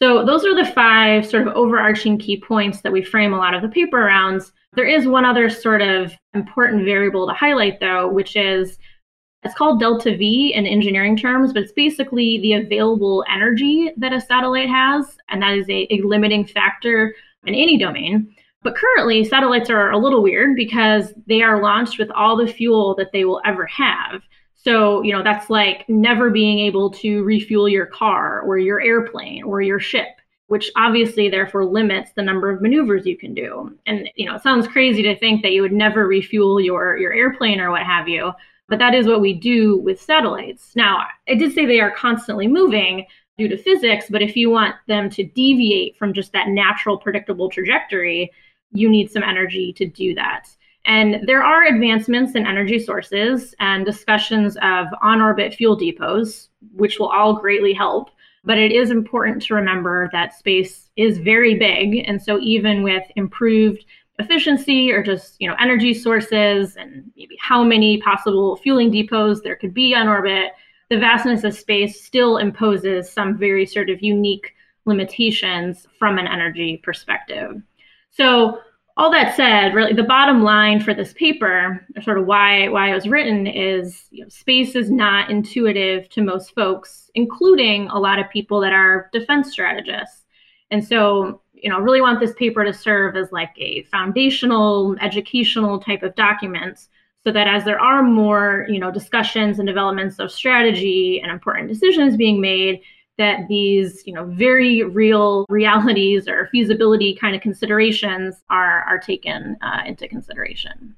So 0.00 0.24
those 0.24 0.44
are 0.44 0.54
the 0.54 0.70
five 0.72 1.26
sort 1.26 1.46
of 1.46 1.54
overarching 1.54 2.18
key 2.18 2.40
points 2.40 2.80
that 2.82 2.92
we 2.92 3.02
frame 3.02 3.32
a 3.32 3.38
lot 3.38 3.54
of 3.54 3.62
the 3.62 3.68
paper 3.68 3.98
around. 4.06 4.42
There 4.74 4.86
is 4.86 5.08
one 5.08 5.24
other 5.24 5.50
sort 5.50 5.82
of 5.82 6.12
important 6.34 6.84
variable 6.84 7.26
to 7.26 7.34
highlight 7.34 7.80
though, 7.80 8.08
which 8.08 8.36
is 8.36 8.78
it's 9.44 9.54
called 9.54 9.80
delta 9.80 10.16
V 10.16 10.52
in 10.54 10.66
engineering 10.66 11.16
terms, 11.16 11.52
but 11.52 11.62
it's 11.62 11.72
basically 11.72 12.40
the 12.40 12.54
available 12.54 13.24
energy 13.32 13.92
that 13.96 14.12
a 14.12 14.20
satellite 14.20 14.68
has, 14.68 15.16
and 15.28 15.40
that 15.42 15.56
is 15.56 15.68
a, 15.68 15.86
a 15.92 16.00
limiting 16.02 16.44
factor 16.44 17.14
in 17.46 17.54
any 17.54 17.78
domain. 17.78 18.34
But 18.62 18.74
currently, 18.74 19.24
satellites 19.24 19.70
are 19.70 19.92
a 19.92 19.98
little 19.98 20.22
weird 20.22 20.56
because 20.56 21.14
they 21.26 21.42
are 21.42 21.62
launched 21.62 21.98
with 21.98 22.10
all 22.10 22.36
the 22.36 22.52
fuel 22.52 22.96
that 22.96 23.12
they 23.12 23.24
will 23.24 23.40
ever 23.44 23.66
have. 23.66 24.22
So, 24.60 25.02
you 25.02 25.12
know, 25.12 25.22
that's 25.22 25.48
like 25.48 25.88
never 25.88 26.30
being 26.30 26.58
able 26.58 26.90
to 26.90 27.22
refuel 27.22 27.68
your 27.68 27.86
car 27.86 28.40
or 28.40 28.58
your 28.58 28.80
airplane 28.80 29.44
or 29.44 29.62
your 29.62 29.78
ship, 29.78 30.08
which 30.48 30.70
obviously 30.74 31.28
therefore 31.28 31.64
limits 31.64 32.10
the 32.16 32.22
number 32.22 32.50
of 32.50 32.60
maneuvers 32.60 33.06
you 33.06 33.16
can 33.16 33.34
do. 33.34 33.78
And, 33.86 34.10
you 34.16 34.26
know, 34.26 34.34
it 34.34 34.42
sounds 34.42 34.66
crazy 34.66 35.02
to 35.04 35.16
think 35.16 35.42
that 35.42 35.52
you 35.52 35.62
would 35.62 35.72
never 35.72 36.08
refuel 36.08 36.60
your, 36.60 36.98
your 36.98 37.12
airplane 37.12 37.60
or 37.60 37.70
what 37.70 37.84
have 37.84 38.08
you, 38.08 38.32
but 38.68 38.80
that 38.80 38.94
is 38.94 39.06
what 39.06 39.20
we 39.20 39.32
do 39.32 39.78
with 39.78 40.02
satellites. 40.02 40.74
Now, 40.74 41.06
I 41.28 41.34
did 41.34 41.52
say 41.52 41.64
they 41.64 41.80
are 41.80 41.92
constantly 41.92 42.48
moving 42.48 43.06
due 43.38 43.46
to 43.48 43.56
physics, 43.56 44.06
but 44.10 44.22
if 44.22 44.36
you 44.36 44.50
want 44.50 44.74
them 44.88 45.08
to 45.10 45.22
deviate 45.22 45.96
from 45.96 46.12
just 46.12 46.32
that 46.32 46.48
natural 46.48 46.98
predictable 46.98 47.48
trajectory, 47.48 48.32
you 48.72 48.90
need 48.90 49.10
some 49.10 49.22
energy 49.22 49.72
to 49.74 49.86
do 49.86 50.16
that. 50.16 50.48
And 50.88 51.28
there 51.28 51.44
are 51.44 51.66
advancements 51.66 52.34
in 52.34 52.46
energy 52.46 52.78
sources 52.78 53.54
and 53.60 53.84
discussions 53.84 54.56
of 54.62 54.86
on 55.02 55.20
orbit 55.20 55.54
fuel 55.54 55.76
depots, 55.76 56.48
which 56.72 56.98
will 56.98 57.10
all 57.10 57.34
greatly 57.34 57.74
help. 57.74 58.10
But 58.42 58.56
it 58.56 58.72
is 58.72 58.90
important 58.90 59.42
to 59.42 59.54
remember 59.54 60.08
that 60.12 60.34
space 60.34 60.88
is 60.96 61.18
very 61.18 61.54
big. 61.54 62.08
And 62.08 62.20
so, 62.20 62.40
even 62.40 62.82
with 62.82 63.04
improved 63.16 63.84
efficiency 64.18 64.90
or 64.90 65.02
just 65.02 65.36
you 65.38 65.48
know 65.48 65.54
energy 65.60 65.94
sources 65.94 66.76
and 66.76 67.04
maybe 67.16 67.36
how 67.40 67.62
many 67.62 68.00
possible 68.00 68.56
fueling 68.56 68.90
depots 68.90 69.42
there 69.42 69.54
could 69.56 69.72
be 69.72 69.94
on 69.94 70.08
orbit 70.08 70.52
the 70.90 70.98
vastness 70.98 71.44
of 71.44 71.54
space 71.54 72.04
still 72.04 72.38
imposes 72.38 73.10
some 73.10 73.38
very 73.38 73.64
sort 73.64 73.88
of 73.88 74.02
unique 74.02 74.54
limitations 74.86 75.86
from 75.98 76.18
an 76.18 76.26
energy 76.26 76.80
perspective 76.82 77.62
so 78.10 78.58
all 78.98 79.12
that 79.12 79.36
said, 79.36 79.74
really 79.74 79.92
the 79.92 80.02
bottom 80.02 80.42
line 80.42 80.80
for 80.80 80.92
this 80.92 81.12
paper, 81.12 81.86
or 81.94 82.02
sort 82.02 82.18
of 82.18 82.26
why 82.26 82.68
why 82.68 82.90
it 82.90 82.94
was 82.94 83.08
written, 83.08 83.46
is 83.46 84.06
you 84.10 84.24
know, 84.24 84.28
space 84.28 84.74
is 84.74 84.90
not 84.90 85.30
intuitive 85.30 86.08
to 86.10 86.20
most 86.20 86.52
folks, 86.52 87.08
including 87.14 87.88
a 87.88 87.98
lot 87.98 88.18
of 88.18 88.28
people 88.28 88.60
that 88.60 88.72
are 88.72 89.08
defense 89.12 89.52
strategists. 89.52 90.24
And 90.72 90.84
so, 90.84 91.40
you 91.54 91.70
know, 91.70 91.78
really 91.78 92.00
want 92.00 92.18
this 92.18 92.34
paper 92.34 92.64
to 92.64 92.74
serve 92.74 93.16
as 93.16 93.30
like 93.30 93.52
a 93.56 93.84
foundational, 93.84 94.96
educational 95.00 95.78
type 95.78 96.02
of 96.02 96.16
document 96.16 96.88
so 97.22 97.30
that 97.32 97.46
as 97.46 97.64
there 97.64 97.80
are 97.80 98.02
more, 98.02 98.66
you 98.68 98.80
know, 98.80 98.90
discussions 98.90 99.60
and 99.60 99.66
developments 99.68 100.18
of 100.18 100.32
strategy 100.32 101.20
and 101.22 101.30
important 101.30 101.68
decisions 101.68 102.16
being 102.16 102.40
made, 102.40 102.80
that 103.18 103.48
these 103.48 104.02
you 104.06 104.12
know 104.12 104.24
very 104.24 104.82
real 104.82 105.44
realities 105.48 106.26
or 106.26 106.48
feasibility 106.50 107.14
kind 107.14 107.36
of 107.36 107.42
considerations 107.42 108.36
are 108.48 108.82
are 108.84 108.98
taken 108.98 109.56
uh, 109.62 109.82
into 109.84 110.08
consideration 110.08 110.96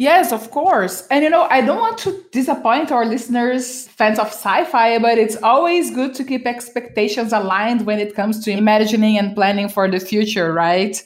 Yes, 0.00 0.30
of 0.30 0.52
course. 0.52 1.08
And 1.10 1.24
you 1.24 1.30
know, 1.30 1.48
I 1.50 1.60
don't 1.60 1.80
want 1.80 1.98
to 1.98 2.24
disappoint 2.30 2.92
our 2.92 3.04
listeners, 3.04 3.88
fans 3.88 4.20
of 4.20 4.28
sci 4.28 4.64
fi, 4.66 4.96
but 5.00 5.18
it's 5.18 5.42
always 5.42 5.90
good 5.90 6.14
to 6.14 6.24
keep 6.24 6.46
expectations 6.46 7.32
aligned 7.32 7.84
when 7.84 7.98
it 7.98 8.14
comes 8.14 8.44
to 8.44 8.52
imagining 8.52 9.18
and 9.18 9.34
planning 9.34 9.68
for 9.68 9.90
the 9.90 9.98
future, 9.98 10.52
right? 10.52 11.02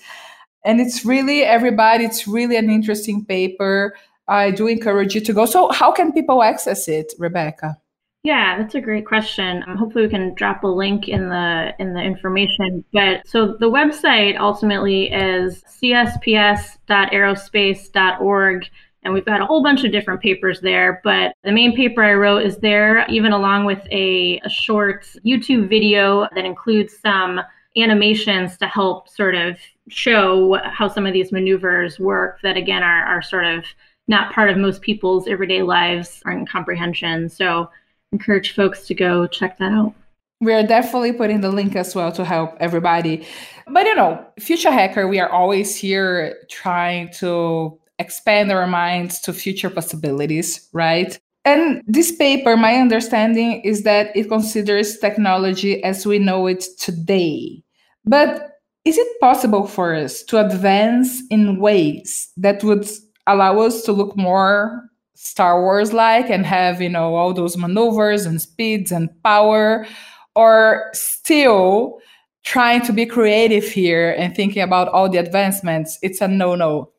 And 0.66 0.78
it's 0.78 1.06
really, 1.06 1.42
everybody, 1.42 2.04
it's 2.04 2.28
really 2.28 2.56
an 2.56 2.68
interesting 2.68 3.24
paper. 3.24 3.94
I 4.28 4.50
do 4.50 4.66
encourage 4.66 5.14
you 5.14 5.22
to 5.22 5.32
go. 5.32 5.46
So, 5.46 5.70
how 5.72 5.90
can 5.90 6.12
people 6.12 6.42
access 6.42 6.86
it, 6.86 7.14
Rebecca? 7.18 7.78
Yeah, 8.24 8.56
that's 8.56 8.76
a 8.76 8.80
great 8.80 9.04
question. 9.04 9.64
Um, 9.66 9.76
hopefully, 9.76 10.04
we 10.04 10.10
can 10.10 10.32
drop 10.34 10.62
a 10.62 10.68
link 10.68 11.08
in 11.08 11.28
the 11.28 11.74
in 11.80 11.92
the 11.92 12.00
information. 12.00 12.84
But 12.92 13.26
so 13.26 13.56
the 13.58 13.68
website 13.68 14.38
ultimately 14.38 15.12
is 15.12 15.64
csps.aerospace.org, 15.64 18.64
and 19.02 19.12
we've 19.12 19.24
got 19.24 19.40
a 19.40 19.46
whole 19.46 19.64
bunch 19.64 19.82
of 19.82 19.90
different 19.90 20.20
papers 20.20 20.60
there. 20.60 21.00
But 21.02 21.34
the 21.42 21.50
main 21.50 21.74
paper 21.74 22.04
I 22.04 22.14
wrote 22.14 22.44
is 22.44 22.58
there, 22.58 23.04
even 23.08 23.32
along 23.32 23.64
with 23.64 23.84
a, 23.90 24.38
a 24.44 24.48
short 24.48 25.04
YouTube 25.26 25.68
video 25.68 26.28
that 26.36 26.44
includes 26.44 26.96
some 26.98 27.40
animations 27.76 28.56
to 28.58 28.68
help 28.68 29.08
sort 29.08 29.34
of 29.34 29.58
show 29.88 30.60
how 30.64 30.86
some 30.86 31.06
of 31.06 31.12
these 31.12 31.32
maneuvers 31.32 31.98
work. 31.98 32.40
That 32.42 32.56
again 32.56 32.84
are 32.84 33.04
are 33.04 33.22
sort 33.22 33.46
of 33.46 33.64
not 34.06 34.32
part 34.32 34.48
of 34.48 34.56
most 34.56 34.80
people's 34.80 35.26
everyday 35.26 35.62
lives 35.62 36.22
or 36.24 36.44
comprehension. 36.46 37.28
So 37.28 37.68
encourage 38.12 38.54
folks 38.54 38.86
to 38.86 38.94
go 38.94 39.26
check 39.26 39.58
that 39.58 39.72
out. 39.72 39.94
We're 40.40 40.66
definitely 40.66 41.12
putting 41.12 41.40
the 41.40 41.50
link 41.50 41.76
as 41.76 41.94
well 41.94 42.12
to 42.12 42.24
help 42.24 42.56
everybody. 42.60 43.26
But 43.68 43.86
you 43.86 43.94
know, 43.94 44.24
Future 44.38 44.70
Hacker, 44.70 45.08
we 45.08 45.20
are 45.20 45.30
always 45.30 45.76
here 45.76 46.36
trying 46.50 47.10
to 47.14 47.78
expand 47.98 48.50
our 48.50 48.66
minds 48.66 49.20
to 49.20 49.32
future 49.32 49.70
possibilities, 49.70 50.68
right? 50.72 51.18
And 51.44 51.82
this 51.86 52.12
paper, 52.12 52.56
my 52.56 52.76
understanding 52.76 53.60
is 53.62 53.82
that 53.82 54.16
it 54.16 54.28
considers 54.28 54.98
technology 54.98 55.82
as 55.82 56.06
we 56.06 56.18
know 56.18 56.46
it 56.46 56.64
today. 56.78 57.62
But 58.04 58.60
is 58.84 58.98
it 58.98 59.20
possible 59.20 59.66
for 59.66 59.94
us 59.94 60.22
to 60.24 60.44
advance 60.44 61.22
in 61.30 61.58
ways 61.58 62.30
that 62.36 62.62
would 62.64 62.88
allow 63.26 63.60
us 63.60 63.82
to 63.82 63.92
look 63.92 64.16
more 64.16 64.88
Star 65.14 65.62
Wars 65.62 65.92
like 65.92 66.30
and 66.30 66.44
have, 66.46 66.80
you 66.80 66.88
know, 66.88 67.14
all 67.14 67.32
those 67.32 67.56
maneuvers 67.56 68.26
and 68.26 68.40
speeds 68.40 68.90
and 68.90 69.10
power, 69.22 69.86
or 70.34 70.90
still 70.92 72.00
trying 72.44 72.82
to 72.82 72.92
be 72.92 73.06
creative 73.06 73.64
here 73.64 74.12
and 74.12 74.34
thinking 74.34 74.62
about 74.62 74.88
all 74.88 75.08
the 75.08 75.18
advancements, 75.18 75.98
it's 76.02 76.20
a 76.20 76.28
no 76.28 76.54
no. 76.54 76.90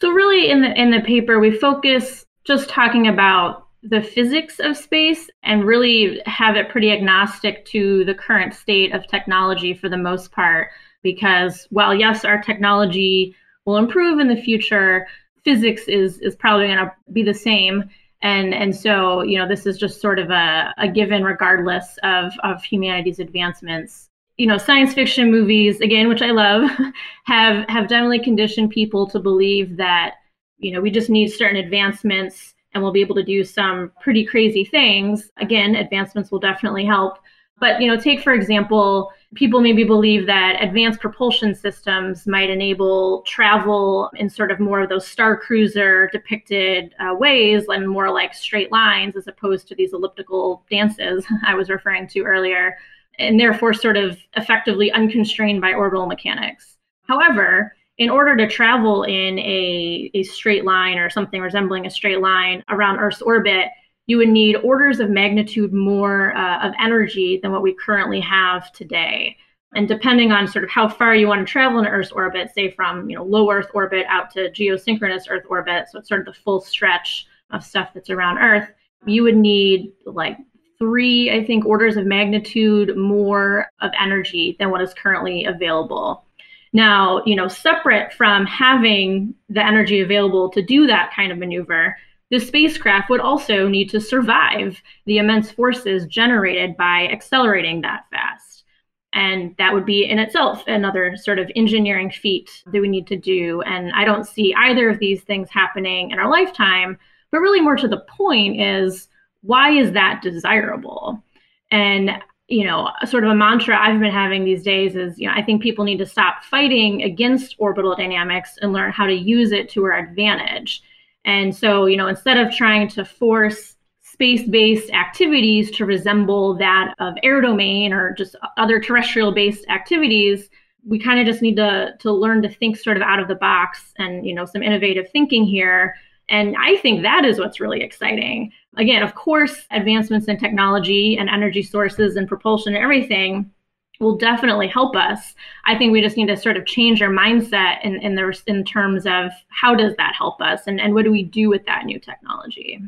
So 0.00 0.10
really 0.10 0.50
in 0.50 0.62
the 0.62 0.78
in 0.80 0.90
the 0.90 1.00
paper 1.00 1.38
we 1.38 1.50
focus 1.50 2.24
just 2.44 2.68
talking 2.68 3.08
about 3.08 3.66
the 3.82 4.02
physics 4.02 4.58
of 4.60 4.76
space 4.76 5.28
and 5.42 5.64
really 5.64 6.20
have 6.26 6.56
it 6.56 6.68
pretty 6.68 6.90
agnostic 6.90 7.64
to 7.66 8.04
the 8.04 8.14
current 8.14 8.54
state 8.54 8.92
of 8.92 9.06
technology 9.06 9.74
for 9.74 9.88
the 9.88 9.96
most 9.96 10.32
part 10.32 10.68
because 11.02 11.66
while 11.70 11.94
yes 11.94 12.24
our 12.24 12.40
technology 12.40 13.34
will 13.64 13.76
improve 13.76 14.18
in 14.18 14.28
the 14.28 14.40
future 14.40 15.06
physics 15.46 15.84
is 15.86 16.18
is 16.18 16.34
probably 16.34 16.66
going 16.66 16.78
to 16.78 16.92
be 17.12 17.22
the 17.22 17.32
same. 17.32 17.84
And 18.22 18.52
and 18.52 18.74
so 18.74 19.22
you 19.22 19.38
know 19.38 19.46
this 19.46 19.64
is 19.64 19.78
just 19.78 20.00
sort 20.00 20.18
of 20.18 20.30
a, 20.30 20.74
a 20.76 20.88
given 20.88 21.22
regardless 21.22 21.98
of 22.02 22.32
of 22.42 22.62
humanity's 22.64 23.20
advancements. 23.20 24.10
You 24.36 24.48
know 24.48 24.58
science 24.58 24.92
fiction 24.92 25.30
movies 25.30 25.80
again 25.80 26.08
which 26.08 26.20
i 26.20 26.30
love 26.30 26.68
have 27.24 27.66
have 27.70 27.88
definitely 27.88 28.18
conditioned 28.18 28.68
people 28.68 29.06
to 29.06 29.18
believe 29.18 29.78
that 29.78 30.16
you 30.58 30.72
know 30.72 30.82
we 30.82 30.90
just 30.90 31.08
need 31.08 31.28
certain 31.28 31.56
advancements 31.56 32.54
and 32.74 32.82
we'll 32.82 32.92
be 32.92 33.00
able 33.00 33.14
to 33.14 33.22
do 33.22 33.42
some 33.42 33.90
pretty 34.02 34.22
crazy 34.26 34.62
things. 34.62 35.30
Again 35.38 35.76
advancements 35.76 36.30
will 36.30 36.38
definitely 36.38 36.84
help 36.84 37.18
but 37.58 37.80
you 37.80 37.88
know 37.88 37.98
take 37.98 38.22
for 38.22 38.32
example 38.32 39.10
people 39.34 39.60
maybe 39.60 39.84
believe 39.84 40.26
that 40.26 40.62
advanced 40.62 41.00
propulsion 41.00 41.54
systems 41.54 42.26
might 42.26 42.48
enable 42.48 43.22
travel 43.22 44.10
in 44.16 44.30
sort 44.30 44.50
of 44.50 44.60
more 44.60 44.80
of 44.80 44.88
those 44.88 45.06
star 45.06 45.36
cruiser 45.36 46.08
depicted 46.12 46.94
uh, 47.00 47.14
ways 47.14 47.64
and 47.68 47.88
more 47.88 48.10
like 48.10 48.32
straight 48.34 48.70
lines 48.70 49.16
as 49.16 49.26
opposed 49.26 49.66
to 49.68 49.74
these 49.74 49.92
elliptical 49.92 50.64
dances 50.70 51.24
i 51.46 51.54
was 51.54 51.68
referring 51.68 52.06
to 52.06 52.22
earlier 52.22 52.76
and 53.18 53.38
therefore 53.38 53.72
sort 53.72 53.96
of 53.96 54.18
effectively 54.36 54.92
unconstrained 54.92 55.60
by 55.60 55.72
orbital 55.72 56.06
mechanics. 56.06 56.76
However, 57.02 57.74
in 57.98 58.10
order 58.10 58.36
to 58.36 58.48
travel 58.48 59.04
in 59.04 59.38
a, 59.38 60.10
a 60.12 60.22
straight 60.24 60.64
line 60.64 60.98
or 60.98 61.08
something 61.08 61.40
resembling 61.40 61.86
a 61.86 61.90
straight 61.90 62.20
line 62.20 62.62
around 62.68 62.98
Earth's 62.98 63.22
orbit, 63.22 63.68
you 64.06 64.16
would 64.18 64.28
need 64.28 64.56
orders 64.56 65.00
of 65.00 65.10
magnitude 65.10 65.72
more 65.72 66.36
uh, 66.36 66.66
of 66.66 66.72
energy 66.80 67.38
than 67.42 67.52
what 67.52 67.62
we 67.62 67.74
currently 67.74 68.20
have 68.20 68.72
today. 68.72 69.36
And 69.74 69.88
depending 69.88 70.32
on 70.32 70.46
sort 70.46 70.64
of 70.64 70.70
how 70.70 70.88
far 70.88 71.14
you 71.14 71.26
want 71.26 71.46
to 71.46 71.52
travel 71.52 71.80
in 71.80 71.86
Earth's 71.86 72.12
orbit, 72.12 72.50
say 72.54 72.70
from 72.70 73.10
you 73.10 73.16
know 73.16 73.24
low 73.24 73.50
Earth 73.50 73.68
orbit 73.74 74.06
out 74.08 74.30
to 74.32 74.50
geosynchronous 74.50 75.24
Earth 75.28 75.44
orbit, 75.48 75.86
so 75.90 75.98
it's 75.98 76.08
sort 76.08 76.20
of 76.20 76.26
the 76.26 76.40
full 76.40 76.60
stretch 76.60 77.26
of 77.50 77.64
stuff 77.64 77.90
that's 77.92 78.10
around 78.10 78.38
Earth, 78.38 78.70
you 79.06 79.22
would 79.22 79.36
need 79.36 79.92
like 80.04 80.38
three, 80.78 81.30
I 81.30 81.44
think, 81.44 81.64
orders 81.64 81.96
of 81.96 82.06
magnitude 82.06 82.96
more 82.96 83.66
of 83.80 83.90
energy 83.98 84.56
than 84.58 84.70
what 84.70 84.82
is 84.82 84.94
currently 84.94 85.44
available. 85.44 86.24
Now, 86.72 87.22
you 87.24 87.36
know, 87.36 87.48
separate 87.48 88.12
from 88.12 88.44
having 88.46 89.34
the 89.48 89.64
energy 89.64 90.00
available 90.00 90.50
to 90.50 90.62
do 90.62 90.86
that 90.86 91.12
kind 91.14 91.32
of 91.32 91.38
maneuver, 91.38 91.96
the 92.30 92.38
spacecraft 92.38 93.08
would 93.08 93.20
also 93.20 93.68
need 93.68 93.88
to 93.90 94.00
survive 94.00 94.80
the 95.04 95.18
immense 95.18 95.50
forces 95.50 96.06
generated 96.06 96.76
by 96.76 97.08
accelerating 97.08 97.82
that 97.82 98.04
fast. 98.10 98.64
And 99.12 99.54
that 99.58 99.72
would 99.72 99.86
be 99.86 100.04
in 100.04 100.18
itself 100.18 100.62
another 100.66 101.16
sort 101.16 101.38
of 101.38 101.50
engineering 101.56 102.10
feat 102.10 102.62
that 102.66 102.82
we 102.82 102.88
need 102.88 103.06
to 103.06 103.16
do. 103.16 103.62
And 103.62 103.92
I 103.94 104.04
don't 104.04 104.26
see 104.26 104.54
either 104.54 104.90
of 104.90 104.98
these 104.98 105.22
things 105.22 105.48
happening 105.50 106.10
in 106.10 106.18
our 106.18 106.30
lifetime. 106.30 106.98
But 107.30 107.40
really, 107.40 107.60
more 107.60 107.76
to 107.76 107.88
the 107.88 108.04
point 108.08 108.60
is 108.60 109.08
why 109.42 109.70
is 109.70 109.92
that 109.92 110.20
desirable? 110.22 111.22
And 111.70 112.10
you 112.48 112.64
know, 112.64 112.90
sort 113.06 113.24
of 113.24 113.30
a 113.30 113.34
mantra 113.34 113.76
I've 113.76 113.98
been 113.98 114.12
having 114.12 114.44
these 114.44 114.62
days 114.62 114.94
is, 114.94 115.18
you 115.18 115.26
know, 115.26 115.34
I 115.34 115.42
think 115.42 115.62
people 115.62 115.84
need 115.84 115.98
to 115.98 116.06
stop 116.06 116.44
fighting 116.44 117.02
against 117.02 117.56
orbital 117.58 117.96
dynamics 117.96 118.56
and 118.62 118.72
learn 118.72 118.92
how 118.92 119.06
to 119.06 119.12
use 119.12 119.50
it 119.50 119.68
to 119.70 119.84
our 119.84 119.98
advantage. 119.98 120.82
And 121.26 121.54
so, 121.54 121.86
you 121.86 121.96
know, 121.96 122.06
instead 122.06 122.38
of 122.38 122.52
trying 122.52 122.88
to 122.90 123.04
force 123.04 123.76
space-based 124.00 124.90
activities 124.92 125.70
to 125.72 125.84
resemble 125.84 126.56
that 126.56 126.94
of 126.98 127.14
air 127.22 127.42
domain 127.42 127.92
or 127.92 128.14
just 128.14 128.34
other 128.56 128.80
terrestrial-based 128.80 129.68
activities, 129.68 130.48
we 130.86 130.98
kind 130.98 131.20
of 131.20 131.26
just 131.26 131.42
need 131.42 131.56
to 131.56 131.94
to 132.00 132.12
learn 132.12 132.40
to 132.42 132.48
think 132.48 132.78
sort 132.78 132.96
of 132.96 133.02
out 133.02 133.20
of 133.20 133.28
the 133.28 133.34
box 133.34 133.92
and, 133.98 134.24
you 134.24 134.34
know, 134.34 134.46
some 134.46 134.62
innovative 134.62 135.10
thinking 135.10 135.44
here 135.44 135.94
and 136.28 136.56
I 136.58 136.76
think 136.76 137.02
that 137.02 137.24
is 137.24 137.38
what's 137.38 137.60
really 137.60 137.82
exciting. 137.82 138.52
Again, 138.76 139.02
of 139.02 139.14
course, 139.14 139.66
advancements 139.70 140.26
in 140.26 140.38
technology 140.38 141.16
and 141.16 141.28
energy 141.28 141.62
sources 141.62 142.16
and 142.16 142.26
propulsion 142.26 142.74
and 142.74 142.82
everything 142.82 143.50
will 144.00 144.16
definitely 144.16 144.68
help 144.68 144.96
us. 144.96 145.34
I 145.64 145.76
think 145.76 145.92
we 145.92 146.00
just 146.00 146.16
need 146.16 146.28
to 146.28 146.36
sort 146.36 146.56
of 146.56 146.66
change 146.66 147.02
our 147.02 147.10
mindset 147.10 147.84
in 147.84 147.96
in, 147.96 148.14
the, 148.14 148.38
in 148.46 148.64
terms 148.64 149.06
of 149.06 149.30
how 149.48 149.74
does 149.74 149.94
that 149.96 150.14
help 150.14 150.40
us 150.40 150.66
and, 150.66 150.80
and 150.80 150.94
what 150.94 151.04
do 151.04 151.12
we 151.12 151.22
do 151.22 151.48
with 151.48 151.64
that 151.66 151.84
new 151.84 151.98
technology? 151.98 152.80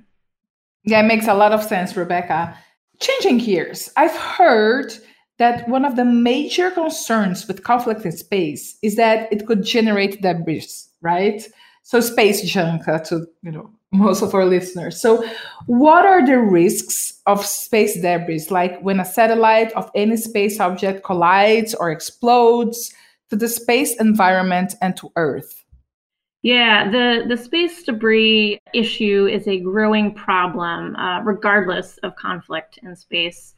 Yeah, 0.85 1.01
it 1.01 1.07
makes 1.07 1.29
a 1.29 1.35
lot 1.35 1.53
of 1.53 1.63
sense, 1.63 1.97
Rebecca. 1.97 2.57
Changing 3.01 3.39
gears, 3.39 3.91
I've 3.97 4.17
heard 4.17 4.93
that 5.39 5.69
one 5.69 5.85
of 5.85 5.95
the 5.95 6.05
major 6.05 6.71
concerns 6.71 7.47
with 7.47 7.63
conflict 7.63 8.05
in 8.05 8.13
space 8.13 8.77
is 8.83 8.97
that 8.97 9.33
it 9.33 9.47
could 9.47 9.63
generate 9.63 10.21
debris, 10.21 10.67
right? 11.01 11.47
so 11.89 12.01
space 12.01 12.43
junk 12.43 12.85
to 12.85 13.27
you 13.43 13.51
know 13.51 13.71
most 13.93 14.23
of 14.23 14.35
our 14.35 14.45
listeners. 14.45 15.01
So, 15.01 15.25
what 15.67 16.05
are 16.05 16.25
the 16.25 16.39
risks 16.39 17.21
of 17.27 17.45
space 17.45 18.01
debris, 18.01 18.47
like 18.51 18.81
when 18.81 19.01
a 19.01 19.05
satellite 19.05 19.73
of 19.73 19.91
any 19.95 20.17
space 20.17 20.61
object 20.61 21.05
collides 21.05 21.75
or 21.75 21.91
explodes 21.91 22.93
to 23.31 23.37
the 23.37 23.49
space 23.49 23.99
environment 24.01 24.75
and 24.81 24.97
to 24.97 25.11
Earth? 25.17 25.65
Yeah, 26.43 26.91
the, 26.91 27.25
the 27.29 27.37
space 27.37 27.83
debris 27.83 28.61
issue 28.73 29.27
is 29.27 29.49
a 29.49 29.61
growing 29.61 30.15
problem, 30.15 30.95
uh, 30.97 31.21
regardless 31.23 31.99
of 31.99 32.15
conflict 32.17 32.79
in 32.83 32.95
space. 32.95 33.55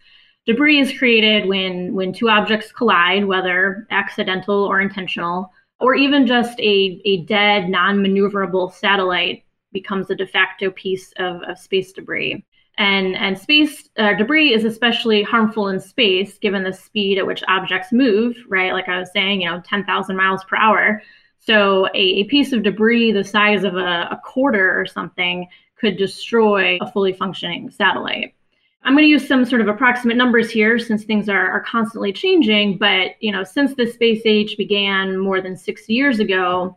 Debris 0.47 0.81
is 0.81 0.99
created 0.99 1.47
when, 1.47 1.93
when 1.95 2.13
two 2.13 2.31
objects 2.31 2.73
collide, 2.73 3.27
whether 3.27 3.87
accidental 3.91 4.65
or 4.65 4.81
intentional 4.81 5.53
or 5.79 5.95
even 5.95 6.27
just 6.27 6.59
a, 6.61 7.01
a 7.05 7.25
dead, 7.25 7.69
non 7.69 7.99
maneuverable 7.99 8.73
satellite 8.73 9.45
becomes 9.73 10.11
a 10.11 10.15
de 10.15 10.27
facto 10.27 10.71
piece 10.71 11.12
of, 11.19 11.43
of 11.43 11.59
space 11.59 11.93
debris. 11.93 12.45
And, 12.79 13.15
and 13.17 13.39
space 13.39 13.91
uh, 13.99 14.15
debris 14.15 14.55
is 14.55 14.65
especially 14.65 15.23
harmful 15.23 15.69
in 15.69 15.81
space 15.81 16.39
given 16.39 16.65
the 16.65 16.73
speed 16.73 17.19
at 17.19 17.27
which 17.27 17.45
objects 17.47 17.93
move, 17.93 18.37
right? 18.49 18.73
Like 18.73 18.89
I 18.89 18.99
was 18.99 19.12
saying, 19.12 19.43
you 19.43 19.50
know, 19.50 19.61
10,000 19.67 20.17
miles 20.17 20.45
per 20.45 20.57
hour. 20.57 21.03
So 21.39 21.87
a, 21.89 21.99
a 22.21 22.25
piece 22.25 22.53
of 22.53 22.62
debris 22.62 23.12
the 23.12 23.25
size 23.25 23.65
of 23.65 23.77
a, 23.77 24.09
a 24.11 24.21
quarter 24.25 24.79
or 24.79 24.87
something 24.87 25.47
could 25.77 25.97
destroy 25.97 26.79
a 26.81 26.91
fully 26.91 27.12
functioning 27.12 27.71
satellite. 27.71 28.35
I'm 28.83 28.95
going 28.95 29.05
to 29.05 29.11
use 29.11 29.29
some 29.29 29.45
sort 29.45 29.61
of 29.61 29.69
approximate 29.69 30.17
numbers 30.17 30.50
here 30.50 30.79
since 30.79 31.05
things 31.05 31.29
are, 31.29 31.50
are 31.50 31.61
constantly 31.61 32.12
changing. 32.12 32.79
But 32.79 33.12
you 33.21 33.33
know, 33.33 33.45
since 33.45 33.75
the 33.75 33.87
space 33.87 34.23
age 34.25 34.57
began 34.57 35.19
more 35.19 35.41
than 35.41 35.57
six 35.57 35.89
years 35.89 36.19
ago, 36.19 36.77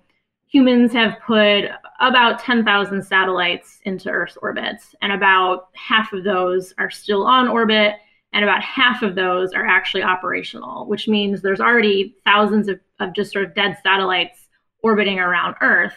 humans 0.54 0.94
have 0.94 1.18
put 1.26 1.66
about 2.00 2.40
10,000 2.40 3.02
satellites 3.02 3.80
into 3.86 4.10
Earth's 4.10 4.38
orbits, 4.38 4.94
and 5.02 5.12
about 5.12 5.70
half 5.74 6.14
of 6.14 6.24
those 6.24 6.76
are 6.78 6.92
still 6.92 7.26
on 7.26 7.48
orbit, 7.48 7.96
and 8.34 8.44
about 8.44 8.62
half 8.62 9.02
of 9.02 9.16
those 9.16 9.52
are 9.54 9.66
actually 9.66 10.04
operational, 10.04 10.86
which 10.86 11.08
means 11.08 11.42
there's 11.42 11.60
already 11.60 12.16
thousands 12.24 12.68
of, 12.68 12.80
of 13.00 13.14
just 13.14 13.32
sort 13.32 13.46
of 13.46 13.56
dead 13.56 13.78
satellites 13.82 14.48
orbiting 14.84 15.20
around 15.20 15.56
Earth. 15.62 15.96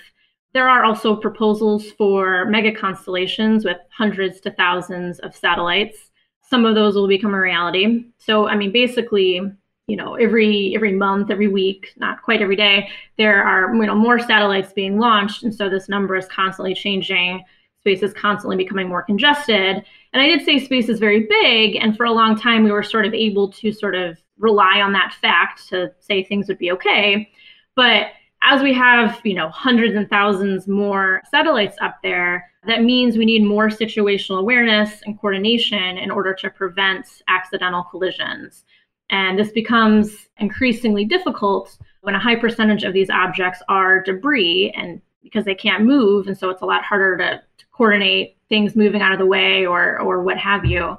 There 0.55 0.69
are 0.69 0.85
also 0.85 1.15
proposals 1.15 1.91
for 1.93 2.47
mega 2.47 2.73
constellations 2.73 3.63
with 3.63 3.77
hundreds 3.91 4.41
to 4.41 4.51
thousands 4.53 5.19
of 5.19 5.37
satellites. 5.37 6.11
Some 6.41 6.65
of 6.65 6.75
those 6.75 6.95
will 6.95 7.09
become 7.09 7.35
a 7.35 7.41
reality. 7.41 8.07
So, 8.17 8.49
I 8.49 8.57
mean, 8.57 8.73
basically, 8.73 9.43
you 9.87 9.97
know, 9.97 10.15
every 10.15 10.75
every 10.75 10.93
month, 10.93 11.31
every 11.31 11.49
week, 11.49 11.93
not 11.97 12.23
quite 12.23 12.43
every 12.43 12.57
day, 12.57 12.89
there 13.19 13.43
are 13.45 13.75
you 13.75 13.87
know 13.87 13.95
more 13.95 14.19
satellites 14.19 14.73
being 14.73 14.99
launched, 14.99 15.45
and 15.45 15.55
so 15.55 15.69
this 15.69 15.89
number 15.89 16.17
is 16.17 16.27
constantly 16.27 16.75
changing. 16.75 17.45
Space 17.81 18.03
is 18.03 18.13
constantly 18.13 18.57
becoming 18.57 18.89
more 18.89 19.03
congested. 19.03 19.85
And 20.13 20.23
I 20.23 20.27
did 20.27 20.45
say 20.45 20.59
space 20.59 20.89
is 20.89 20.99
very 20.99 21.29
big, 21.31 21.77
and 21.77 21.97
for 21.97 22.05
a 22.05 22.13
long 22.13 22.37
time 22.37 22.65
we 22.65 22.73
were 22.73 22.83
sort 22.83 23.07
of 23.07 23.15
able 23.15 23.53
to 23.53 23.71
sort 23.71 23.95
of 23.95 24.19
rely 24.39 24.81
on 24.81 24.93
that 24.93 25.15
fact 25.21 25.69
to 25.69 25.93
say 26.01 26.25
things 26.25 26.49
would 26.49 26.59
be 26.59 26.73
okay. 26.73 27.31
But 27.77 28.09
as 28.43 28.63
we 28.63 28.73
have, 28.75 29.21
you 29.25 29.35
know, 29.35 29.49
hundreds 29.51 29.95
and 29.95 30.09
thousands 30.11 30.67
more 30.67 31.23
satellites 31.31 31.77
up 31.81 31.99
there, 32.03 32.51
that 32.67 32.83
means 32.83 33.17
we 33.17 33.25
need 33.25 33.45
more 33.45 33.69
situational 33.69 34.41
awareness 34.41 35.01
and 35.05 35.19
coordination 35.21 35.99
in 35.99 36.11
order 36.11 36.35
to 36.35 36.51
prevent 36.51 37.07
accidental 37.29 37.85
collisions. 37.85 38.65
And 39.11 39.39
this 39.39 39.53
becomes 39.53 40.29
increasingly 40.39 41.05
difficult 41.05 41.79
when 42.03 42.15
a 42.15 42.21
high 42.21 42.37
percentage 42.37 42.85
of 42.85 42.93
these 42.93 43.11
objects 43.11 43.63
are 43.69 44.03
debris 44.03 44.73
and 44.77 45.01
because 45.23 45.45
they 45.45 45.55
can't 45.55 45.85
move. 45.85 46.29
And 46.29 46.39
so 46.39 46.51
it's 46.51 46.63
a 46.63 46.67
lot 46.67 46.85
harder 46.85 47.17
to, 47.17 47.43
to 47.59 47.67
coordinate 47.73 48.37
things 48.49 48.77
moving 48.77 49.03
out 49.03 49.13
of 49.13 49.19
the 49.19 49.27
way 49.27 49.67
or 49.67 49.99
or 50.01 50.23
what 50.23 50.39
have 50.39 50.65
you. 50.65 50.97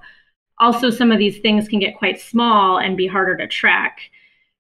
Also, 0.60 0.90
some 0.90 1.12
of 1.12 1.20
these 1.20 1.40
things 1.40 1.68
can 1.68 1.80
get 1.80 1.98
quite 1.98 2.20
small 2.20 2.80
and 2.80 2.98
be 2.98 3.08
harder 3.08 3.38
to 3.38 3.48
track. 3.48 4.00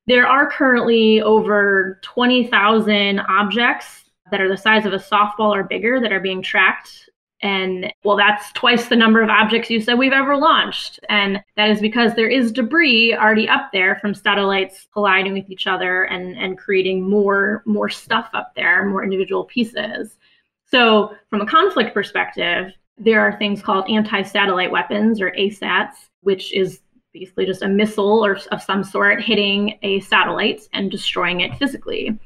There 0.05 0.27
are 0.27 0.49
currently 0.49 1.21
over 1.21 1.99
20,000 2.03 3.19
objects 3.19 4.05
that 4.31 4.39
are 4.39 4.47
the 4.47 4.57
size 4.57 4.85
of 4.85 4.93
a 4.93 4.97
softball 4.97 5.53
or 5.53 5.63
bigger 5.63 5.99
that 5.99 6.13
are 6.13 6.19
being 6.19 6.41
tracked. 6.41 7.09
And 7.41 7.93
well, 8.03 8.17
that's 8.17 8.51
twice 8.53 8.87
the 8.87 8.95
number 8.95 9.21
of 9.21 9.29
objects 9.29 9.69
you 9.69 9.79
said 9.79 9.97
we've 9.97 10.11
ever 10.11 10.35
launched. 10.35 10.99
And 11.09 11.43
that 11.55 11.69
is 11.69 11.79
because 11.79 12.15
there 12.15 12.29
is 12.29 12.51
debris 12.51 13.13
already 13.13 13.47
up 13.47 13.69
there 13.71 13.97
from 13.97 14.15
satellites 14.15 14.87
colliding 14.91 15.33
with 15.33 15.49
each 15.49 15.67
other 15.67 16.03
and, 16.05 16.35
and 16.37 16.57
creating 16.57 17.07
more, 17.07 17.61
more 17.65 17.89
stuff 17.89 18.29
up 18.33 18.53
there, 18.55 18.85
more 18.85 19.03
individual 19.03 19.43
pieces. 19.45 20.17
So, 20.69 21.15
from 21.29 21.41
a 21.41 21.45
conflict 21.45 21.93
perspective, 21.93 22.73
there 22.97 23.21
are 23.21 23.37
things 23.37 23.61
called 23.61 23.89
anti 23.89 24.23
satellite 24.23 24.71
weapons 24.71 25.21
or 25.21 25.31
ASATs, 25.31 26.09
which 26.21 26.51
is 26.53 26.81
basically 27.13 27.45
just 27.45 27.61
a 27.61 27.67
missile 27.67 28.25
or 28.25 28.37
of 28.51 28.61
some 28.61 28.83
sort 28.83 29.21
hitting 29.21 29.77
a 29.81 29.99
satellite 30.01 30.67
and 30.73 30.91
destroying 30.91 31.41
it 31.41 31.55
physically. 31.57 32.17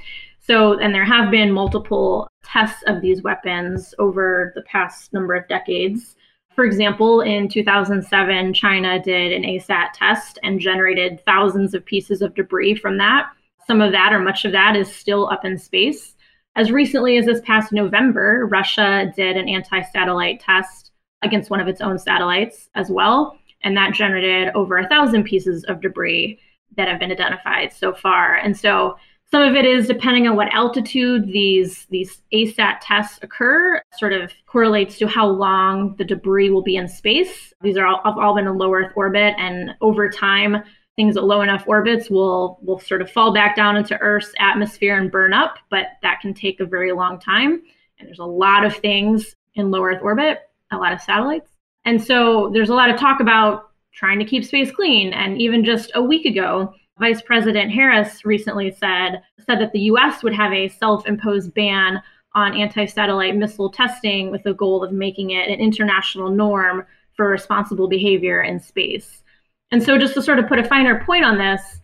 So, 0.52 0.78
and 0.80 0.94
there 0.94 1.06
have 1.06 1.32
been 1.32 1.50
multiple 1.50 2.28
tests 2.44 2.84
of 2.86 3.00
these 3.00 3.22
weapons 3.22 3.96
over 4.00 4.52
the 4.54 4.64
past 4.64 5.14
number 5.14 5.34
of 5.34 5.48
decades. 5.48 6.18
For 6.58 6.66
example, 6.66 7.22
in 7.22 7.48
2007, 7.48 8.54
China 8.54 9.02
did 9.02 9.32
an 9.32 9.44
ASAT 9.44 9.94
test 9.94 10.40
and 10.44 10.60
generated 10.60 11.24
thousands 11.24 11.74
of 11.74 11.86
pieces 11.86 12.22
of 12.22 12.36
debris 12.36 12.76
from 12.76 12.98
that. 12.98 13.32
Some 13.66 13.80
of 13.80 13.94
that, 13.94 14.12
or 14.12 14.20
much 14.20 14.44
of 14.44 14.52
that, 14.52 14.76
is 14.76 14.94
still 14.94 15.30
up 15.30 15.46
in 15.46 15.58
space. 15.58 16.16
As 16.58 16.70
recently 16.70 17.18
as 17.18 17.28
this 17.28 17.40
past 17.46 17.72
November, 17.72 18.46
Russia 18.52 19.10
did 19.16 19.38
an 19.38 19.48
anti 19.48 19.82
satellite 19.84 20.42
test 20.42 20.92
against 21.22 21.50
one 21.50 21.62
of 21.62 21.70
its 21.70 21.80
own 21.80 21.98
satellites 21.98 22.70
as 22.76 22.90
well. 22.90 23.38
And 23.64 23.78
that 23.78 23.94
generated 23.94 24.54
over 24.54 24.80
a 24.80 24.90
thousand 24.90 25.24
pieces 25.24 25.64
of 25.70 25.80
debris 25.80 26.42
that 26.76 26.90
have 26.90 27.00
been 27.00 27.12
identified 27.12 27.72
so 27.72 27.94
far. 27.94 28.36
And 28.36 28.58
so 28.58 28.98
some 29.32 29.44
of 29.44 29.56
it 29.56 29.66
is 29.66 29.88
depending 29.88 30.28
on 30.28 30.36
what 30.36 30.54
altitude 30.54 31.28
these 31.28 31.88
these 31.90 32.22
ASAT 32.34 32.80
tests 32.82 33.20
occur, 33.22 33.82
sort 33.98 34.12
of 34.12 34.32
correlates 34.46 34.98
to 34.98 35.08
how 35.08 35.26
long 35.26 35.96
the 35.96 36.04
debris 36.04 36.50
will 36.50 36.62
be 36.62 36.76
in 36.76 36.88
space. 36.88 37.54
These 37.62 37.78
are 37.78 37.86
all, 37.86 38.02
have 38.04 38.18
all 38.18 38.36
been 38.36 38.48
in 38.48 38.58
low 38.58 38.74
Earth 38.74 38.92
orbit, 38.96 39.34
and 39.38 39.72
over 39.80 40.10
time, 40.10 40.58
things 40.98 41.16
at 41.16 41.24
low 41.24 41.42
enough 41.42 41.64
orbits 41.66 42.10
will 42.10 42.60
will 42.62 42.80
sort 42.80 43.02
of 43.02 43.10
fall 43.10 43.34
back 43.34 43.56
down 43.56 43.78
into 43.78 43.98
Earth's 44.00 44.34
atmosphere 44.40 44.98
and 44.98 45.10
burn 45.10 45.34
up, 45.34 45.58
but 45.70 45.88
that 46.02 46.20
can 46.20 46.34
take 46.34 46.60
a 46.60 46.66
very 46.66 46.92
long 46.92 47.18
time. 47.18 47.62
And 48.00 48.08
there's 48.08 48.20
a 48.20 48.26
lot 48.26 48.66
of 48.66 48.76
things 48.76 49.36
in 49.56 49.72
low 49.72 49.84
Earth 49.84 50.02
orbit, 50.02 50.40
a 50.72 50.78
lot 50.78 50.92
of 50.92 51.02
satellites. 51.02 51.52
And 51.86 52.04
so 52.04 52.50
there's 52.54 52.70
a 52.70 52.76
lot 52.76 52.90
of 52.90 53.00
talk 53.00 53.22
about 53.22 53.70
trying 53.94 54.20
to 54.20 54.26
keep 54.26 54.44
space 54.44 54.72
clean. 54.72 55.14
And 55.14 55.42
even 55.42 55.64
just 55.64 55.92
a 55.96 56.02
week 56.02 56.26
ago, 56.26 56.74
Vice 57.02 57.24
President 57.24 57.72
Harris 57.72 58.26
recently 58.26 58.70
said 58.70 59.24
said 59.40 59.60
that 59.60 59.72
the 59.72 59.90
US 59.92 60.22
would 60.22 60.36
have 60.36 60.54
a 60.54 60.70
self-imposed 60.70 61.52
ban 61.56 62.00
on 62.36 62.56
anti-satellite 62.56 63.36
missile 63.36 63.72
testing 63.72 64.30
with 64.30 64.44
the 64.44 64.54
goal 64.54 64.84
of 64.84 64.92
making 64.92 65.32
it 65.32 65.50
an 65.50 65.60
international 65.60 66.30
norm 66.30 66.86
for 67.18 67.28
responsible 67.28 67.88
behavior 67.88 68.44
in 68.44 68.60
space. 68.60 69.24
And 69.72 69.82
so 69.82 69.98
just 69.98 70.14
to 70.14 70.22
sort 70.22 70.38
of 70.38 70.48
put 70.48 70.60
a 70.60 70.64
finer 70.64 71.04
point 71.04 71.26
on 71.26 71.40
this, 71.40 71.82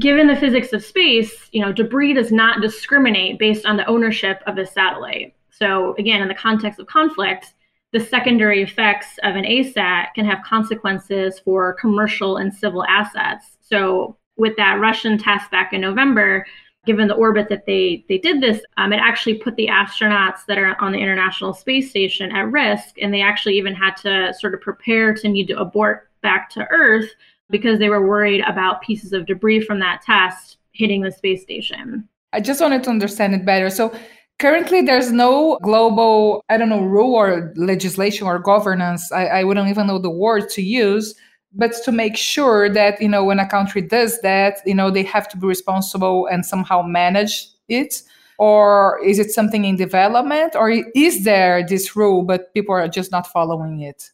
given 0.00 0.26
the 0.26 0.34
physics 0.34 0.72
of 0.72 0.84
space, 0.84 1.48
you 1.52 1.60
know, 1.60 1.72
debris 1.72 2.14
does 2.14 2.32
not 2.32 2.60
discriminate 2.60 3.38
based 3.38 3.64
on 3.64 3.76
the 3.76 3.86
ownership 3.86 4.42
of 4.48 4.58
a 4.58 4.66
satellite. 4.66 5.32
So 5.50 5.94
again, 5.96 6.22
in 6.22 6.28
the 6.28 6.34
context 6.34 6.80
of 6.80 6.88
conflict, 6.88 7.54
the 7.92 8.00
secondary 8.00 8.62
effects 8.62 9.16
of 9.22 9.36
an 9.36 9.44
ASAT 9.44 10.08
can 10.16 10.24
have 10.24 10.42
consequences 10.44 11.38
for 11.38 11.74
commercial 11.74 12.38
and 12.38 12.52
civil 12.52 12.84
assets. 12.84 13.56
So 13.60 14.16
with 14.40 14.56
that 14.56 14.80
Russian 14.80 15.18
test 15.18 15.50
back 15.50 15.72
in 15.72 15.82
November, 15.82 16.46
given 16.86 17.06
the 17.06 17.14
orbit 17.14 17.48
that 17.50 17.66
they 17.66 18.04
they 18.08 18.18
did 18.18 18.40
this, 18.40 18.60
um, 18.78 18.92
it 18.92 18.96
actually 18.96 19.34
put 19.34 19.54
the 19.56 19.68
astronauts 19.68 20.46
that 20.48 20.58
are 20.58 20.74
on 20.80 20.92
the 20.92 20.98
International 20.98 21.52
Space 21.52 21.90
Station 21.90 22.32
at 22.32 22.50
risk, 22.50 22.96
and 23.00 23.12
they 23.12 23.20
actually 23.20 23.56
even 23.56 23.74
had 23.74 23.96
to 23.98 24.34
sort 24.34 24.54
of 24.54 24.60
prepare 24.60 25.14
to 25.14 25.28
need 25.28 25.46
to 25.48 25.58
abort 25.58 26.08
back 26.22 26.50
to 26.50 26.66
Earth 26.70 27.10
because 27.50 27.78
they 27.78 27.90
were 27.90 28.06
worried 28.06 28.42
about 28.46 28.80
pieces 28.80 29.12
of 29.12 29.26
debris 29.26 29.60
from 29.60 29.78
that 29.80 30.02
test 30.02 30.56
hitting 30.72 31.02
the 31.02 31.12
space 31.12 31.42
station. 31.42 32.08
I 32.32 32.40
just 32.40 32.60
wanted 32.60 32.82
to 32.84 32.90
understand 32.90 33.34
it 33.34 33.44
better. 33.44 33.68
So 33.70 33.92
currently 34.38 34.80
there's 34.80 35.12
no 35.12 35.58
global 35.62 36.42
i 36.48 36.56
don't 36.56 36.70
know 36.70 36.80
rule 36.80 37.14
or 37.14 37.52
legislation 37.56 38.26
or 38.26 38.38
governance 38.38 39.12
I, 39.12 39.26
I, 39.26 39.44
wouldn't 39.44 39.68
even 39.68 39.86
know 39.86 39.98
the 39.98 40.10
word 40.10 40.48
to 40.50 40.62
use 40.62 41.14
but 41.52 41.72
to 41.84 41.92
make 41.92 42.16
sure 42.16 42.68
that 42.68 43.00
you 43.00 43.08
know 43.08 43.24
when 43.24 43.38
a 43.38 43.48
country 43.48 43.82
does 43.82 44.20
that 44.20 44.58
you 44.66 44.74
know 44.74 44.90
they 44.90 45.02
have 45.02 45.28
to 45.28 45.36
be 45.36 45.46
responsible 45.46 46.26
and 46.26 46.44
somehow 46.46 46.82
manage 46.82 47.48
it? 47.68 48.02
Or 48.38 48.98
is 49.04 49.18
it 49.18 49.30
something 49.30 49.66
in 49.66 49.76
development? 49.76 50.56
Or 50.56 50.70
is 50.70 51.24
there 51.24 51.66
this 51.66 51.94
rule 51.94 52.22
but 52.22 52.54
people 52.54 52.74
are 52.74 52.88
just 52.88 53.12
not 53.12 53.26
following 53.26 53.80
it? 53.80 54.10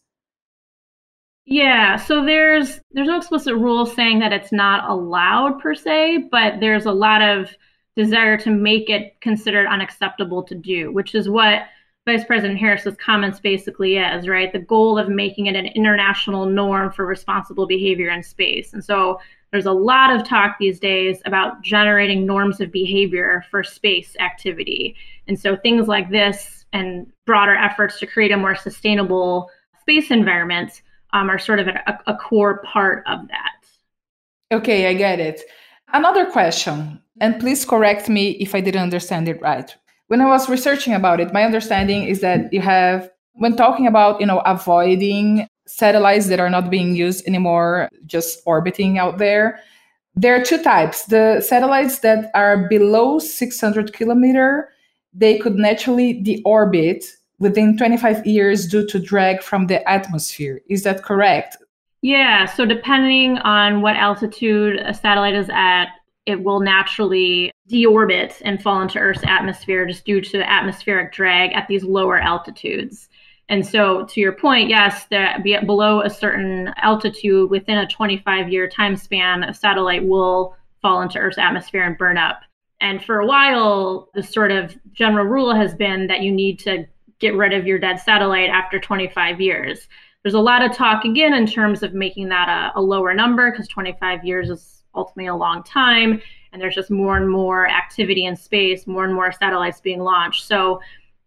Yeah 1.44 1.96
so 1.96 2.25
there's 2.25 2.81
there's 2.90 3.07
no 3.07 3.18
explicit 3.18 3.55
rule 3.55 3.87
saying 3.87 4.18
that 4.18 4.33
it's 4.33 4.53
not 4.53 4.88
allowed 4.90 5.61
per 5.61 5.75
se 5.75 6.29
but 6.31 6.59
there's 6.59 6.87
a 6.87 6.92
lot 6.92 7.22
of 7.22 7.51
desire 7.94 8.37
to 8.37 8.51
make 8.51 8.90
it 8.90 9.18
considered 9.20 9.66
unacceptable 9.68 10.42
to 10.42 10.55
do 10.57 10.92
which 10.92 11.14
is 11.14 11.29
what 11.29 11.62
Vice 12.07 12.25
President 12.25 12.57
Harris's 12.57 12.95
comments 13.05 13.40
basically 13.40 13.97
is, 13.97 14.29
right? 14.29 14.53
The 14.53 14.61
goal 14.61 14.97
of 14.97 15.09
making 15.09 15.47
it 15.47 15.57
an 15.57 15.66
international 15.66 16.47
norm 16.47 16.92
for 16.92 17.05
responsible 17.05 17.66
behavior 17.66 18.11
in 18.11 18.23
space. 18.23 18.73
And 18.73 18.85
so 18.85 19.19
there's 19.51 19.66
a 19.66 19.73
lot 19.73 20.14
of 20.14 20.25
talk 20.25 20.57
these 20.61 20.79
days 20.79 21.21
about 21.25 21.62
generating 21.62 22.25
norms 22.25 22.61
of 22.61 22.71
behavior 22.71 23.45
for 23.51 23.64
space 23.64 24.14
activity. 24.21 24.95
And 25.27 25.38
so 25.38 25.57
things 25.57 25.88
like 25.88 26.09
this 26.09 26.64
and 26.73 27.11
broader 27.27 27.57
efforts 27.57 27.99
to 27.99 28.07
create 28.07 28.31
a 28.31 28.37
more 28.37 28.55
sustainable 28.55 29.51
space 29.81 30.12
environment 30.12 30.83
um, 31.12 31.29
are 31.29 31.40
sort 31.40 31.59
of 31.59 31.66
a, 31.66 31.99
a 32.07 32.16
core 32.16 32.62
part 32.62 33.03
of 33.09 33.27
that. 33.29 34.57
Okay, 34.57 34.87
I 34.87 34.95
get 34.95 35.19
it. 35.19 35.42
Another 35.92 36.27
question, 36.27 37.03
and 37.21 37.40
please 37.40 37.64
correct 37.64 38.09
me 38.09 38.31
if 38.33 38.55
I 38.55 38.61
didn't 38.61 38.83
understand 38.83 39.29
it 39.29 39.40
right 39.40 39.75
when 40.09 40.21
I 40.21 40.27
was 40.27 40.49
researching 40.49 40.95
about 40.95 41.21
it, 41.21 41.33
my 41.33 41.45
understanding 41.45 42.05
is 42.05 42.21
that 42.21 42.53
you 42.53 42.61
have, 42.61 43.11
when 43.35 43.57
talking 43.57 43.87
about, 43.87 44.21
you 44.21 44.27
know, 44.27 44.40
avoiding 44.40 45.49
satellites 45.66 46.29
that 46.29 46.40
are 46.40 46.51
not 46.51 46.71
being 46.71 46.95
used 46.95 47.27
anymore, 47.27 47.88
just 48.07 48.40
orbiting 48.47 48.99
out 48.99 49.19
there, 49.19 49.59
there 50.14 50.35
are 50.35 50.42
two 50.42 50.62
types. 50.62 51.05
The 51.05 51.40
satellites 51.40 51.99
that 52.01 52.31
are 52.35 52.69
below 52.69 53.19
600 53.19 53.92
kilometer, 53.92 54.71
they 55.12 55.38
could 55.38 55.57
naturally 55.57 56.23
deorbit 56.23 57.05
within 57.38 57.77
25 57.77 58.27
years 58.27 58.66
due 58.66 58.87
to 58.87 58.99
drag 58.99 59.42
from 59.42 59.66
the 59.66 59.87
atmosphere. 59.88 60.61
Is 60.71 60.85
that 60.85 61.03
correct? 61.03 61.59
Yeah. 62.01 62.47
So 62.47 62.64
depending 62.64 63.38
on 63.38 63.83
what 63.83 63.97
altitude 63.97 64.79
a 64.79 64.95
satellite 64.95 65.35
is 65.35 65.51
at, 65.53 65.87
it 66.27 66.43
will 66.43 66.61
naturally 66.61 67.53
deorbit 67.71 68.43
and 68.45 68.62
fall 68.62 68.83
into 68.83 68.99
Earth's 68.99 69.25
atmosphere 69.27 69.87
just 69.87 70.05
due 70.05 70.21
to 70.21 70.49
atmospheric 70.49 71.12
drag 71.12 71.53
at 71.53 71.69
these 71.69 71.85
lower 71.85 72.19
altitudes. 72.19 73.09
And 73.49 73.65
so, 73.65 74.05
to 74.07 74.21
your 74.21 74.33
point, 74.33 74.69
yes, 74.69 75.07
that 75.07 75.45
below 75.45 76.03
a 76.03 76.11
certain 76.11 76.73
altitude 76.79 77.49
within 77.49 77.79
a 77.79 77.87
25 77.87 78.49
year 78.49 78.69
time 78.69 78.97
span, 78.97 79.45
a 79.45 79.55
satellite 79.55 80.05
will 80.05 80.57
fall 80.83 81.01
into 81.01 81.19
Earth's 81.19 81.39
atmosphere 81.39 81.85
and 81.85 81.97
burn 81.97 82.19
up. 82.19 82.41
And 82.81 83.03
for 83.03 83.21
a 83.21 83.27
while, 83.27 84.09
the 84.15 84.23
sort 84.23 84.51
of 84.51 84.77
general 84.93 85.27
rule 85.27 85.55
has 85.55 85.75
been 85.75 86.09
that 86.09 86.23
you 86.23 86.33
need 86.33 86.59
to 86.61 86.87
get 87.21 87.35
rid 87.35 87.55
of 87.55 87.67
your 87.67 87.79
dead 87.79 87.99
satellite 87.99 88.51
after 88.51 88.79
25 88.79 89.41
years. 89.41 89.89
There's 90.23 90.35
a 90.35 90.41
lot 90.41 90.62
of 90.62 90.77
talk 90.77 91.05
again 91.05 91.33
in 91.33 91.47
terms 91.47 91.83
of 91.83 91.95
making 91.95 92.29
that 92.31 92.49
a, 92.49 92.79
a 92.79 92.83
lower 92.83 93.15
number 93.15 93.51
because 93.51 93.69
25 93.69 94.25
years 94.25 94.51
is 94.51 94.76
ultimately 94.96 95.26
a 95.26 95.35
long 95.35 95.62
time 95.62 96.20
and 96.52 96.61
there's 96.61 96.74
just 96.74 96.90
more 96.90 97.16
and 97.16 97.28
more 97.28 97.68
activity 97.68 98.24
in 98.24 98.35
space 98.37 98.87
more 98.87 99.04
and 99.04 99.14
more 99.14 99.30
satellites 99.32 99.80
being 99.80 100.00
launched. 100.00 100.44
So 100.44 100.80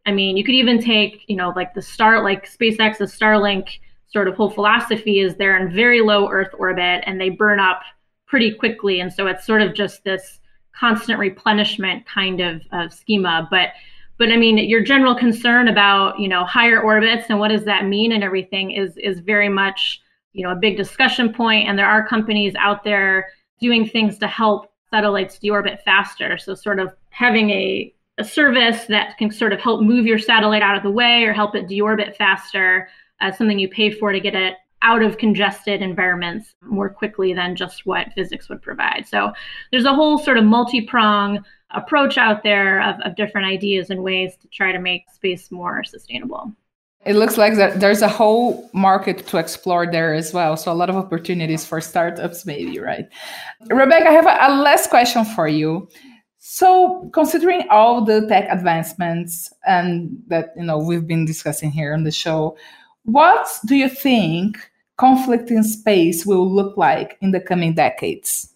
i 0.06 0.12
mean 0.12 0.38
you 0.38 0.44
could 0.44 0.56
even 0.56 0.82
take 0.82 1.24
you 1.28 1.36
know 1.36 1.52
like 1.56 1.74
the 1.74 1.82
star 1.82 2.24
like 2.24 2.50
spacex's 2.50 3.18
starlink 3.18 3.80
sort 4.12 4.28
of 4.28 4.36
whole 4.36 4.50
philosophy 4.50 5.20
is 5.20 5.36
they're 5.36 5.58
in 5.58 5.74
very 5.74 6.02
low 6.02 6.30
earth 6.30 6.54
orbit 6.58 7.04
and 7.06 7.20
they 7.20 7.30
burn 7.30 7.60
up 7.60 7.82
pretty 8.30 8.54
quickly. 8.54 9.00
And 9.00 9.12
so 9.12 9.28
it's 9.28 9.46
sort 9.46 9.62
of 9.62 9.74
just 9.74 10.04
this 10.04 10.40
constant 10.74 11.20
replenishment 11.20 12.06
kind 12.06 12.40
of, 12.40 12.62
of 12.72 12.94
schema. 12.94 13.48
But 13.52 13.70
but 14.18 14.32
i 14.32 14.38
mean 14.38 14.58
your 14.58 14.84
general 14.84 15.16
concern 15.16 15.70
about 15.70 16.20
you 16.20 16.28
know 16.28 16.44
higher 16.44 16.82
orbits 16.82 17.28
and 17.30 17.40
what 17.40 17.48
does 17.48 17.64
that 17.64 17.86
mean 17.86 18.12
and 18.12 18.22
everything 18.22 18.72
is 18.72 18.98
is 18.98 19.20
very 19.22 19.48
much 19.48 20.02
you 20.34 20.44
know 20.44 20.52
a 20.52 20.56
big 20.56 20.78
discussion 20.78 21.34
point. 21.34 21.68
And 21.68 21.78
there 21.78 21.88
are 21.88 22.08
companies 22.08 22.54
out 22.56 22.84
there 22.84 23.30
doing 23.60 23.88
things 23.88 24.18
to 24.20 24.28
help 24.28 24.72
satellites 24.90 25.40
deorbit 25.40 25.82
faster. 25.84 26.38
So, 26.38 26.56
sort 26.56 26.80
of 26.80 26.94
having 27.10 27.50
a, 27.50 27.94
a 28.18 28.24
service 28.24 28.86
that 28.86 29.18
can 29.18 29.32
sort 29.32 29.54
of 29.54 29.60
help 29.60 29.82
move 29.82 30.06
your 30.06 30.20
satellite 30.20 30.62
out 30.62 30.78
of 30.78 30.84
the 30.84 30.92
way 30.92 31.24
or 31.24 31.34
help 31.34 31.56
it 31.56 31.68
deorbit 31.68 32.16
faster 32.16 32.90
as 33.22 33.38
something 33.38 33.60
you 33.60 33.70
pay 33.70 33.92
for 33.92 34.12
to 34.12 34.20
get 34.20 34.36
it 34.36 34.56
out 34.82 35.04
of 35.04 35.18
congested 35.18 35.82
environments 35.82 36.56
more 36.62 36.90
quickly 36.90 37.34
than 37.34 37.56
just 37.56 37.86
what 37.86 38.14
physics 38.16 38.48
would 38.48 38.62
provide. 38.62 39.06
So 39.08 39.34
there's 39.72 39.86
a 39.86 39.94
whole 39.94 40.18
sort 40.18 40.38
of 40.38 40.46
multi 40.46 40.82
prong 40.82 41.44
approach 41.72 42.18
out 42.18 42.44
there 42.44 42.82
of, 42.82 43.00
of 43.02 43.16
different 43.16 43.48
ideas 43.48 43.90
and 43.90 44.02
ways 44.02 44.36
to 44.38 44.48
try 44.48 44.72
to 44.72 44.80
make 44.80 45.10
space 45.12 45.52
more 45.52 45.84
sustainable. 45.84 46.54
It 47.10 47.16
looks 47.16 47.40
like 47.40 47.56
there's 47.56 48.04
a 48.04 48.08
whole 48.08 48.70
market 48.72 49.26
to 49.30 49.40
explore 49.40 49.88
there 49.92 50.14
as 50.14 50.32
well. 50.32 50.56
So 50.56 50.72
a 50.72 50.78
lot 50.78 50.92
of 50.92 50.96
opportunities 50.96 51.66
for 51.66 51.82
startups, 51.82 52.46
maybe, 52.46 52.80
right? 52.80 53.08
Rebecca, 53.68 54.10
I 54.10 54.12
have 54.12 54.28
a, 54.28 54.38
a 54.54 54.62
last 54.62 54.92
question 54.92 55.26
for 55.26 55.48
you. 55.48 55.90
So, 56.38 57.10
considering 57.12 57.64
all 57.72 58.06
the 58.06 58.28
tech 58.28 58.48
advancements 58.52 59.52
and 59.66 60.22
that 60.28 60.54
you 60.56 60.64
know 60.64 60.78
we've 60.78 61.08
been 61.08 61.26
discussing 61.26 61.72
here 61.72 61.96
on 61.96 62.04
the 62.04 62.12
show, 62.12 62.56
what 63.06 63.50
do 63.66 63.76
you 63.76 63.90
think 63.90 64.60
conflict 64.98 65.50
in 65.50 65.64
space 65.64 66.28
will 66.28 66.48
look 66.48 66.78
like 66.78 67.18
in 67.22 67.32
the 67.32 67.42
coming 67.42 67.74
decades? 67.74 68.54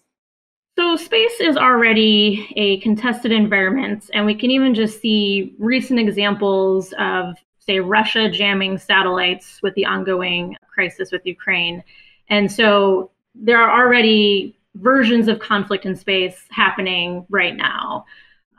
So, 0.78 0.94
space 0.94 1.40
is 1.40 1.56
already 1.56 2.52
a 2.56 2.78
contested 2.80 3.32
environment, 3.32 4.10
and 4.14 4.24
we 4.26 4.34
can 4.36 4.52
even 4.52 4.76
just 4.76 5.00
see 5.00 5.54
recent 5.58 5.98
examples 5.98 6.94
of, 6.98 7.36
say, 7.64 7.80
Russia 7.80 8.30
jamming 8.30 8.78
satellites 8.78 9.60
with 9.62 9.74
the 9.74 9.86
ongoing 9.86 10.56
crisis 10.72 11.10
with 11.12 11.22
Ukraine. 11.24 11.82
And 12.28 12.50
so, 12.50 13.10
there 13.34 13.60
are 13.60 13.84
already 13.84 14.56
versions 14.76 15.28
of 15.28 15.38
conflict 15.38 15.84
in 15.84 15.94
space 15.96 16.46
happening 16.50 17.26
right 17.28 17.56
now. 17.56 18.04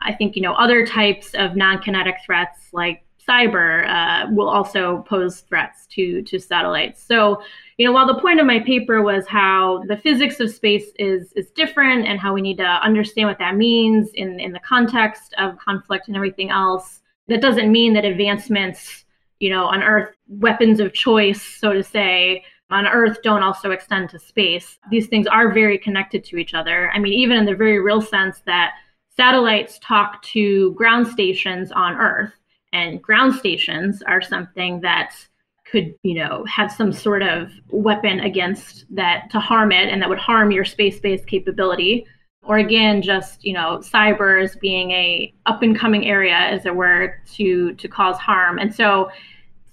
I 0.02 0.14
think 0.14 0.36
you 0.36 0.42
know 0.42 0.52
other 0.54 0.86
types 0.86 1.34
of 1.34 1.56
non-kinetic 1.56 2.16
threats 2.24 2.68
like 2.72 3.02
cyber 3.28 3.88
uh, 3.88 4.30
will 4.30 4.48
also 4.48 5.04
pose 5.08 5.40
threats 5.40 5.86
to 5.88 6.22
to 6.22 6.38
satellites. 6.38 7.02
So 7.02 7.42
you 7.76 7.86
know 7.86 7.92
while 7.92 8.06
the 8.06 8.20
point 8.20 8.40
of 8.40 8.46
my 8.46 8.60
paper 8.60 9.02
was 9.02 9.26
how 9.26 9.82
the 9.88 9.96
physics 9.96 10.40
of 10.40 10.50
space 10.50 10.90
is 10.98 11.32
is 11.32 11.50
different 11.50 12.06
and 12.06 12.20
how 12.20 12.32
we 12.34 12.42
need 12.42 12.58
to 12.58 12.64
understand 12.64 13.28
what 13.28 13.38
that 13.38 13.56
means 13.56 14.10
in 14.14 14.38
in 14.40 14.52
the 14.52 14.60
context 14.60 15.34
of 15.38 15.58
conflict 15.58 16.08
and 16.08 16.16
everything 16.16 16.50
else, 16.50 17.00
that 17.28 17.40
doesn't 17.40 17.70
mean 17.70 17.92
that 17.94 18.04
advancements 18.04 19.04
you 19.40 19.50
know 19.50 19.64
on 19.64 19.82
Earth 19.82 20.14
weapons 20.28 20.80
of 20.80 20.92
choice, 20.92 21.42
so 21.42 21.72
to 21.72 21.82
say, 21.82 22.44
on 22.70 22.86
Earth 22.86 23.18
don't 23.22 23.42
also 23.42 23.70
extend 23.70 24.10
to 24.10 24.18
space. 24.18 24.78
These 24.90 25.06
things 25.08 25.26
are 25.26 25.52
very 25.52 25.78
connected 25.78 26.24
to 26.24 26.36
each 26.36 26.54
other. 26.54 26.90
I 26.92 26.98
mean, 26.98 27.12
even 27.12 27.36
in 27.36 27.44
the 27.44 27.54
very 27.54 27.78
real 27.78 28.00
sense 28.02 28.40
that 28.46 28.74
satellites 29.16 29.78
talk 29.82 30.22
to 30.22 30.72
ground 30.72 31.06
stations 31.06 31.70
on 31.72 31.94
Earth, 31.94 32.32
and 32.72 33.00
ground 33.00 33.34
stations 33.34 34.02
are 34.02 34.20
something 34.20 34.80
that 34.80 35.14
could, 35.70 35.94
you 36.02 36.14
know, 36.14 36.44
have 36.44 36.70
some 36.70 36.92
sort 36.92 37.22
of 37.22 37.50
weapon 37.70 38.20
against 38.20 38.84
that 38.94 39.28
to 39.30 39.40
harm 39.40 39.72
it 39.72 39.88
and 39.88 40.00
that 40.00 40.08
would 40.08 40.18
harm 40.18 40.50
your 40.50 40.64
space-based 40.64 41.26
capability. 41.26 42.06
Or 42.46 42.58
again, 42.58 43.02
just 43.02 43.44
you 43.44 43.52
know, 43.52 43.78
cyber 43.78 44.42
as 44.42 44.56
being 44.56 44.90
a 44.92 45.32
up 45.46 45.62
and 45.62 45.78
coming 45.78 46.06
area, 46.06 46.36
as 46.36 46.66
it 46.66 46.74
were, 46.74 47.20
to 47.34 47.74
to 47.74 47.88
cause 47.88 48.18
harm. 48.18 48.58
And 48.58 48.74
so 48.74 49.10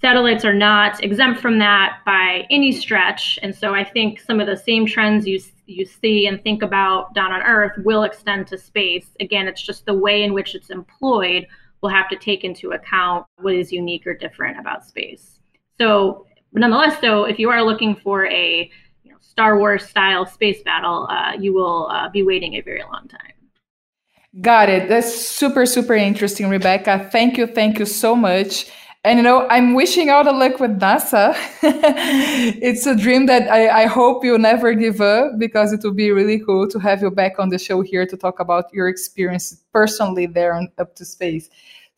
satellites 0.00 0.44
are 0.44 0.54
not 0.54 1.02
exempt 1.02 1.40
from 1.40 1.58
that 1.58 2.00
by 2.04 2.46
any 2.50 2.72
stretch. 2.72 3.38
And 3.42 3.54
so 3.54 3.74
I 3.74 3.84
think 3.84 4.20
some 4.20 4.38
of 4.38 4.46
the 4.46 4.56
same 4.56 4.86
trends 4.86 5.26
you 5.26 5.40
you 5.66 5.86
see 5.86 6.26
and 6.26 6.42
think 6.42 6.62
about 6.62 7.14
down 7.14 7.32
on 7.32 7.42
Earth 7.42 7.72
will 7.84 8.02
extend 8.02 8.46
to 8.48 8.58
space. 8.58 9.06
Again, 9.20 9.48
it's 9.48 9.62
just 9.62 9.86
the 9.86 9.94
way 9.94 10.22
in 10.22 10.34
which 10.34 10.54
it's 10.54 10.70
employed 10.70 11.46
will 11.80 11.90
have 11.90 12.08
to 12.08 12.16
take 12.16 12.44
into 12.44 12.72
account 12.72 13.26
what 13.40 13.54
is 13.54 13.72
unique 13.72 14.06
or 14.06 14.14
different 14.14 14.58
about 14.58 14.84
space. 14.84 15.40
So, 15.78 16.26
nonetheless, 16.52 17.00
though, 17.00 17.24
if 17.24 17.38
you 17.38 17.50
are 17.50 17.62
looking 17.62 17.96
for 17.96 18.26
a 18.26 18.70
Star 19.34 19.58
Wars 19.58 19.84
style 19.84 20.26
space 20.26 20.62
battle, 20.62 21.08
uh, 21.10 21.32
you 21.36 21.52
will 21.52 21.88
uh, 21.90 22.08
be 22.08 22.22
waiting 22.22 22.54
a 22.54 22.60
very 22.60 22.84
long 22.84 23.08
time. 23.08 23.32
Got 24.40 24.68
it. 24.68 24.88
That's 24.88 25.12
super, 25.12 25.66
super 25.66 25.94
interesting, 25.94 26.48
Rebecca. 26.48 27.08
Thank 27.10 27.36
you. 27.36 27.48
Thank 27.48 27.80
you 27.80 27.84
so 27.84 28.14
much. 28.14 28.70
And 29.02 29.18
you 29.18 29.24
know, 29.24 29.46
I'm 29.48 29.74
wishing 29.74 30.08
all 30.08 30.22
the 30.22 30.32
luck 30.32 30.60
with 30.60 30.78
NASA. 30.78 31.34
it's 31.62 32.86
a 32.86 32.94
dream 32.94 33.26
that 33.26 33.50
I, 33.50 33.82
I, 33.82 33.86
hope 33.86 34.24
you'll 34.24 34.38
never 34.38 34.72
give 34.72 35.00
up 35.00 35.32
because 35.38 35.72
it 35.72 35.80
would 35.84 35.96
be 35.96 36.10
really 36.10 36.38
cool 36.38 36.66
to 36.68 36.78
have 36.78 37.02
you 37.02 37.10
back 37.10 37.38
on 37.38 37.50
the 37.50 37.58
show 37.58 37.82
here 37.82 38.06
to 38.06 38.16
talk 38.16 38.40
about 38.40 38.72
your 38.72 38.88
experience 38.88 39.62
personally 39.72 40.26
there 40.26 40.54
on, 40.54 40.68
up 40.78 40.94
to 40.96 41.04
space. 41.04 41.50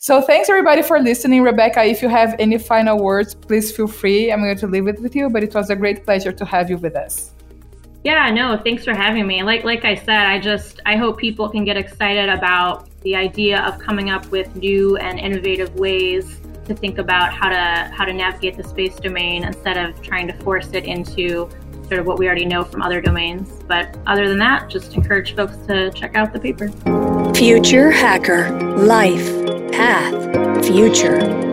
So 0.06 0.22
thanks 0.22 0.48
everybody 0.48 0.82
for 0.82 1.00
listening. 1.00 1.42
Rebecca, 1.42 1.82
if 1.82 2.00
you 2.00 2.08
have 2.08 2.36
any 2.38 2.58
final 2.58 3.02
words, 3.02 3.34
please 3.34 3.74
feel 3.74 3.88
free. 3.88 4.30
I'm 4.30 4.40
going 4.40 4.56
to 4.56 4.68
leave 4.68 4.86
it 4.86 5.02
with 5.02 5.16
you, 5.16 5.28
but 5.28 5.42
it 5.42 5.52
was 5.52 5.68
a 5.68 5.74
great 5.74 6.04
pleasure 6.04 6.30
to 6.30 6.44
have 6.44 6.70
you 6.70 6.76
with 6.76 6.94
us. 6.94 7.32
Yeah, 8.04 8.30
no, 8.30 8.56
thanks 8.56 8.84
for 8.84 8.94
having 8.94 9.26
me. 9.26 9.42
Like 9.42 9.64
like 9.64 9.84
I 9.84 9.96
said, 9.96 10.28
I 10.28 10.38
just 10.38 10.78
I 10.86 10.94
hope 10.94 11.18
people 11.18 11.48
can 11.48 11.64
get 11.64 11.76
excited 11.76 12.28
about 12.28 12.88
the 13.00 13.16
idea 13.16 13.60
of 13.62 13.80
coming 13.80 14.10
up 14.10 14.24
with 14.30 14.54
new 14.54 14.96
and 14.96 15.18
innovative 15.18 15.74
ways 15.74 16.40
to 16.66 16.74
think 16.76 16.98
about 16.98 17.34
how 17.34 17.48
to 17.48 17.90
how 17.92 18.04
to 18.04 18.12
navigate 18.12 18.56
the 18.56 18.62
space 18.62 18.94
domain 18.94 19.42
instead 19.42 19.76
of 19.76 20.00
trying 20.02 20.28
to 20.28 20.34
force 20.34 20.68
it 20.72 20.84
into 20.84 21.50
sort 21.88 22.00
of 22.00 22.06
what 22.06 22.18
we 22.18 22.26
already 22.26 22.44
know 22.44 22.64
from 22.64 22.82
other 22.82 23.00
domains. 23.00 23.62
But 23.66 23.96
other 24.06 24.28
than 24.28 24.38
that, 24.38 24.68
just 24.68 24.94
encourage 24.94 25.34
folks 25.34 25.56
to 25.68 25.90
check 25.92 26.14
out 26.16 26.32
the 26.32 26.40
paper. 26.40 26.70
Future 27.34 27.90
Hacker 27.90 28.50
Life 28.78 29.72
Path 29.72 30.64
Future. 30.64 31.45